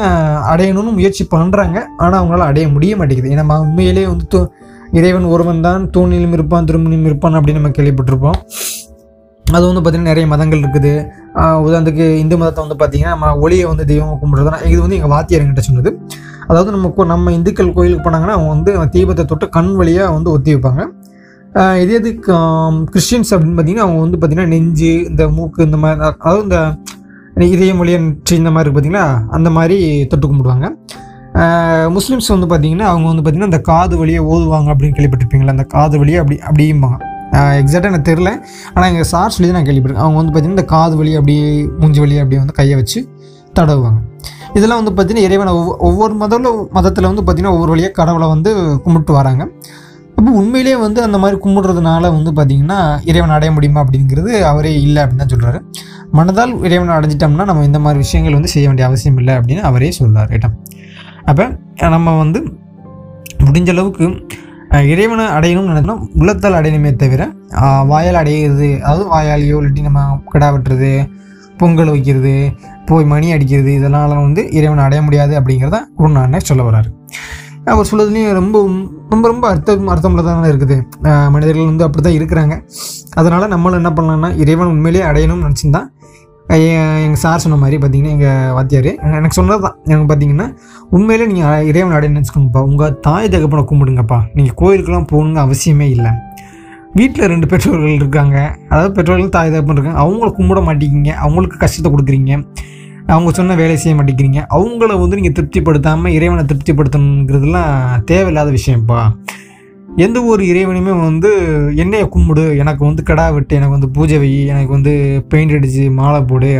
அடையணும்னு 0.55 0.93
முயற்சி 0.93 1.29
பண்ணுறாங்க 1.31 1.83
ஆனால் 1.97 2.25
அவங்களால 2.25 2.49
அடைய 2.51 2.69
முடிய 2.69 2.97
மாட்டேங்குது. 2.97 3.31
ஏன்னா 3.31 3.35
நம்ம 3.35 3.61
உண்மையிலேயே 3.61 4.07
வந்து 4.07 4.27
தூ 4.27 4.51
இறைவன் 4.93 5.25
ஒருவன் 5.25 5.61
தான் 5.61 5.91
தூணிலும் 5.91 6.33
இருப்பான் 6.33 6.65
திருமணிலும் 6.65 7.05
இருப்பான் 7.05 7.33
அப்படின்னு 7.33 7.53
நம்ம 7.53 7.69
கேள்விப்பட்டிருப்போம். 7.69 8.35
அது 9.53 9.73
வந்து 9.73 9.91
பார்த்திங்கன்னா 9.91 10.11
நிறைய 10.11 10.27
மதங்கள் 10.27 10.61
இருக்குது. 10.61 11.07
உதாரணத்துக்கு 11.35 12.17
இந்து 12.17 12.39
மதத்தை 12.39 12.67
வந்து 12.67 12.87
பார்த்திங்கன்னா 12.87 13.09
நம்ம 13.09 13.39
ஒளியை 13.39 13.65
வந்து 13.65 13.87
தெய்வம் 13.87 14.19
கும்பிட்றதுனா 14.23 14.67
இது 14.67 14.81
வந்து 14.81 14.97
எங்கள் 14.97 15.11
வாத்தியாரங்கிட்ட 15.11 15.59
சொன்னது. 15.59 16.01
அதாவது 16.47 16.71
நம்ம 16.71 16.93
கோ- 16.97 17.07
நம்ம 17.07 17.33
இந்துக்கள் 17.33 17.73
கோயிலுக்கு 17.73 18.11
போனாங்கன்னா 18.11 18.37
அவங்க 18.37 18.75
வந்து 18.75 18.79
தீபத்தை 18.79 19.25
தொட்டு 19.25 19.49
கண் 19.49 19.75
வழியாக 19.75 20.13
வந்து 20.13 20.31
ஒத்தி 20.31 20.55
வைப்பாங்க. 20.55 20.87
இதே 21.83 21.95
இது 22.01 22.11
கிறிஸ்டின்ஸ் 22.93 23.31
அப்படின்னு 23.35 23.57
பார்த்தீங்கன்னா 23.57 23.87
அவங்க 23.87 24.01
வந்து 24.05 24.19
பார்த்திங்கன்னா 24.21 24.53
நெஞ்சு 24.55 24.93
இந்த 25.11 25.25
மூக்கு 25.37 25.67
இந்த 25.69 25.79
மாதிரி 25.83 26.05
அதாவது 26.09 26.45
இந்த 26.45 26.59
இதய 27.55 27.73
வழியாக 27.81 28.03
நெற்றி 28.05 28.35
இந்த 28.41 28.51
மாதிரி 28.55 28.65
இருக்கு 28.65 28.79
பார்த்தீங்களா? 28.79 29.07
அந்த 29.37 29.49
மாதிரி 29.57 29.77
தொட்டு 30.11 30.27
கும்பிடுவாங்க. 30.31 30.67
முஸ்லீம்ஸ் 31.97 32.31
வந்து 32.35 32.47
பார்த்திங்கன்னா 32.51 32.87
அவங்க 32.93 33.07
வந்து 33.11 33.23
பார்த்திங்கன்னா 33.23 33.51
இந்த 33.53 33.61
காது 33.71 33.95
வழியை 34.01 34.21
ஓதுவாங்க 34.33 34.69
அப்படின்னு 34.75 34.97
கேள்விப்பட்டிருப்பீங்களா? 34.99 35.55
அந்த 35.57 35.67
காது 35.75 35.99
வழியை 36.03 36.19
அப்படி 36.23 36.37
அப்படிம்பாங்க. 36.51 36.99
எக்ஸாக்டாக 37.63 37.91
எனக்கு 37.93 38.09
தெரில 38.11 38.31
ஆனால் 38.75 38.89
எங்கள் 38.93 39.09
சார் 39.13 39.35
சொல்லி 39.35 39.49
தான் 39.49 39.59
நான் 39.59 39.69
கேள்விப்பட்டிருக்கேன். 39.69 40.07
அவங்க 40.07 40.19
வந்து 40.21 40.33
பார்த்திங்கன்னா 40.33 40.59
இந்த 40.59 40.69
காது 40.75 40.95
வழி 41.01 41.13
அப்படியே 41.21 41.49
மூஞ்சி 41.81 42.01
வழி 42.05 42.17
அப்படியே 42.23 42.41
வந்து 42.45 42.57
கையை 42.61 42.77
வச்சு 42.81 43.01
தடவுவாங்க. 43.59 43.99
இதெல்லாம் 44.59 44.81
வந்து 44.81 44.93
பார்த்திங்கன்னா 44.97 45.27
இறைவனை 45.29 45.53
ஒவ்வொரு 45.59 45.79
ஒவ்வொரு 45.89 46.15
மதத்தில் 46.23 46.63
மதத்தில் 46.79 47.09
வந்து 47.11 47.23
பார்த்திங்கன்னா 47.25 47.57
ஒவ்வொரு 47.57 47.73
வழியாக 47.75 47.95
கடவுளை 48.01 48.29
வந்து 48.35 48.53
கும்பிட்டு 48.85 49.13
வராங்க. 49.19 49.45
அப்போ 50.17 50.31
உண்மையிலேயே 50.31 50.77
வந்து 50.77 51.03
அந்த 51.03 51.19
மாதிரி 51.19 51.37
கும்பிடுறதுனால 51.45 52.11
வந்து 52.13 52.31
பார்த்திங்கன்னா 52.31 52.79
இறைவனை 53.05 53.35
அடைய 53.35 53.51
முடியுமா 53.53 53.81
அப்படிங்கிறது 53.81 54.33
அவரே 54.45 54.73
இல்லை 54.81 55.03
அப்படின்னு 55.03 55.23
தான் 55.25 55.33
சொல்கிறாரு 55.35 55.59
மனதால் 56.13 56.53
இறைவனை 56.65 56.95
அடைஞ்சிட்டோம்னா 56.97 57.45
நம்ம 57.45 57.65
இந்த 57.65 57.79
மாதிரி 57.79 57.99
விஷயங்கள் 57.99 58.35
வந்து 58.35 58.49
செய்ய 58.49 58.67
வேண்டிய 58.67 58.87
அவசியம் 58.87 59.17
இல்லை 59.17 59.35
அப்படின்னு 59.35 59.63
அவரே 59.63 59.91
சொல்கிறார் 59.91 60.31
ரைட்டா 60.31 60.51
அப்போ 61.27 61.45
நம்ம 61.89 62.17
வந்து 62.19 62.41
முடிஞ்ச 63.41 63.71
அளவுக்கு 63.71 64.07
இறைவனை 64.93 65.25
அடையணும்னு 65.27 65.73
நினைக்கணும் 65.73 66.01
உள்ளத்தால் 66.15 66.55
அடையணுமே 66.55 66.97
தவிர 66.97 67.23
வாயால் 67.85 68.21
அடையிறது 68.23 68.69
அதாவது 68.81 69.05
வாயாலேயோ 69.09 69.59
இல்லாட்டி 69.59 69.81
நம்ம 69.81 70.21
கிடா 70.33 70.49
வெட்டுறது 70.51 70.91
பொங்கல் 71.59 71.91
வைக்கிறது 71.91 72.33
போய் 72.87 73.05
மணி 73.05 73.33
அடிக்கிறது 73.33 73.71
இதெல்லாம் 73.73 74.23
வந்து 74.23 74.43
இறைவனை 74.51 74.85
அடைய 74.85 75.03
முடியாது 75.03 75.35
அப்படிங்கிறத 75.41 75.79
குருநானே 75.97 76.41
சொல்ல 76.41 76.63
வர்றாரு. 76.63 76.89
அவர் 77.73 77.89
சொல்லுறதுலேயும் 77.91 78.37
ரொம்ப 78.41 78.57
ரொம்ப 79.13 79.25
ரொம்ப 79.33 79.45
அர்த்தம் 79.53 79.91
அர்த்தமுள்ளதான 79.93 80.49
இருக்குது. 80.53 80.77
மனிதர்கள் 81.35 81.71
வந்து 81.71 81.85
அப்படி 81.87 82.03
தான் 82.07 82.17
இருக்கிறாங்க. 82.19 82.55
அதனால் 83.21 83.53
நம்மளும் 83.55 83.81
என்ன 83.81 83.91
பண்ணலாம்னா 83.99 84.31
இறைவன் 84.43 84.73
உண்மையிலேயே 84.75 85.05
அடையணும்னு 85.11 85.47
நினச்சிருந்தா 85.49 85.83
எங்கள் 87.05 87.21
சார் 87.23 87.43
சொன்ன 87.45 87.57
மாதிரி 87.63 87.77
பார்த்தீங்கன்னா 87.83 88.13
எங்கள் 88.17 88.53
வாத்தியார் 88.57 88.91
எனக்கு 89.19 89.39
சொன்னது 89.39 89.63
தான் 89.65 89.77
எனக்கு 89.91 90.09
பார்த்தீங்கன்னா 90.11 90.47
உண்மையிலே 90.97 91.25
நீங்கள் 91.31 91.65
இறைவன் 91.71 91.95
அடையணும்னு 91.97 92.19
நினச்சிக்கோங்கப்பா. 92.19 92.63
உங்கள் 92.71 92.95
தாய் 93.07 93.31
தகப்பனை 93.35 93.65
கும்பிடுங்கப்பா. 93.71 94.19
நீங்கள் 94.37 94.57
கோயிலுக்கெல்லாம் 94.61 95.09
போகணுங்க 95.13 95.41
அவசியமே 95.47 95.89
இல்லை. 95.97 96.13
வீட்டில் 96.99 97.31
ரெண்டு 97.33 97.47
பெற்றோர்கள் 97.53 97.99
இருக்காங்க. 98.01 98.37
அதாவது 98.71 98.93
பெற்றோர்கள் 98.99 99.35
தாய் 99.39 99.53
தகப்பன் 99.55 99.77
இருக்காங்க. 99.79 100.01
அவங்கள 100.05 100.29
கும்பிட 100.39 100.61
மாட்டேங்கிங்க 100.69 101.13
அவங்களுக்கு 101.25 101.59
கஷ்டத்தை 101.65 101.91
கொடுக்குறீங்க. 101.95 102.39
அவங்க 103.15 103.31
சொன்ன 103.39 103.57
வேலையை 103.61 103.79
செய்ய 103.83 103.95
மாட்டேங்கிறீங்க. 103.97 104.41
அவங்கள 104.57 104.93
வந்து 105.03 105.19
நீங்கள் 105.19 105.37
திருப்திப்படுத்தாமல் 105.39 106.15
இறைவனை 106.17 106.43
திருப்திப்படுத்தணுங்கிறதுலாம் 106.51 107.75
தேவையில்லாத 108.11 108.51
விஷயம்ப்பா 108.59 109.01
எந்த 110.05 110.19
ஒரு 110.31 110.43
இறைவனையுமே 110.53 110.95
வந்து 111.01 111.29
என்னையை 111.83 112.07
கும்பிடு 112.15 112.43
எனக்கு 112.63 112.83
வந்து 112.87 113.03
கடா 113.11 113.27
வெட்டு 113.35 113.57
எனக்கு 113.59 113.75
வந்து 113.77 113.89
பூஜை 113.97 114.17
வை 114.23 114.31
எனக்கு 114.53 114.73
வந்து 114.77 114.93
பெயிண்ட் 115.33 115.55
அடிச்சு 115.59 115.85
மாலை 115.99 116.21
போடு 116.31 116.51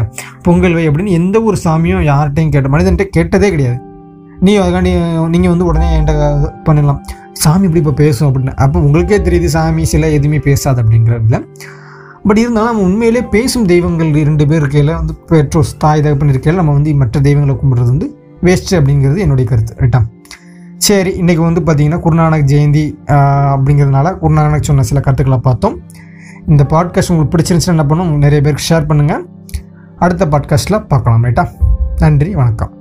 பொங்கல் 0.47 0.77
வை 0.77 0.85
அப்படின்னு 0.91 1.17
எந்த 1.21 1.43
ஒரு 1.49 1.59
சாமியும் 1.65 2.05
யார்கிட்டையும் 2.11 2.55
கேட்ட 2.55 2.71
மனிதன்கிட்ட 2.75 3.07
கேட்டதே 3.17 3.51
கிடையாது. 3.55 3.79
நீ 4.47 4.53
அதுக்காண்டி 4.63 4.93
நீங்கள் 5.35 5.53
வந்து 5.55 5.69
உடனே 5.71 5.89
என்கிட்ட 5.97 6.53
பண்ணிடலாம். 6.69 7.01
சாமி 7.43 7.67
இப்படி 7.69 7.83
இப்போ 7.85 7.95
பேசும் 8.03 8.29
அப்படின்னு. 8.29 8.55
அப்போ 8.65 8.79
உங்களுக்கே 8.87 9.19
தெரியுது 9.27 9.51
சாமி 9.57 9.85
சிலை 9.93 10.11
எதுவுமே 10.19 10.41
பேசாது 10.49 10.81
அப்படிங்கிறதுல 10.85 11.41
பட் 12.29 12.39
இருந்தாலும் 12.39 12.69
நம்ம 12.69 12.83
உண்மையிலே 12.83 13.23
பேசும் 13.23 13.67
தெய்வங்கள் 13.67 14.15
இரண்டு 14.15 14.47
பேர் 14.47 14.61
இருக்கையில் 14.61 14.95
வந்து 14.95 15.15
பெற்றோர் 15.15 15.77
தாய் 15.79 16.03
தகப்பன் 16.03 16.29
இருக்கையில் 16.29 16.61
நம்ம 16.61 16.73
வந்து 16.73 16.95
மற்ற 16.95 17.21
தெய்வங்களை 17.21 17.57
கும்பிட்றது 17.63 17.87
வந்து 17.87 18.17
வேஸ்ட்டு 18.43 18.79
அப்படிங்கிறது 18.81 19.19
என்னுடைய 19.19 19.51
கருத்து 19.51 19.75
ரைட்டா 19.81 20.01
சரி 20.79 21.11
இன்றைக்கி 21.11 21.37
வந்து 21.37 21.61
பார்த்திங்கன்னா 21.61 22.01
குருநானக் 22.07 22.49
ஜெயந்தி 22.53 22.99
அப்படிங்கிறதுனால 23.09 24.19
குருநானக் 24.19 24.61
சொன்ன 24.61 24.83
சில 24.83 25.01
கருத்துக்களை 25.01 25.39
பார்த்தோம். 25.39 25.81
இந்த 26.47 26.65
பாட்காஸ்ட் 26.65 27.11
உங்களுக்கு 27.11 27.37
பிடிச்சிருந்துச்சுன்னா 27.37 27.77
என்ன 27.77 27.87
பண்ணும்? 27.87 28.19
நிறைய 28.19 28.41
பேருக்கு 28.41 28.75
ஷேர் 28.75 28.89
பண்ணுங்கள் 28.89 29.27
அடுத்த 29.99 30.27
பாட்காஸ்ட்டில் 30.27 30.87
பார்க்கலாம் 30.87 31.25
ரைட்டா 31.25 31.47
நன்றி 31.99 32.35
வணக்கம். 32.35 32.76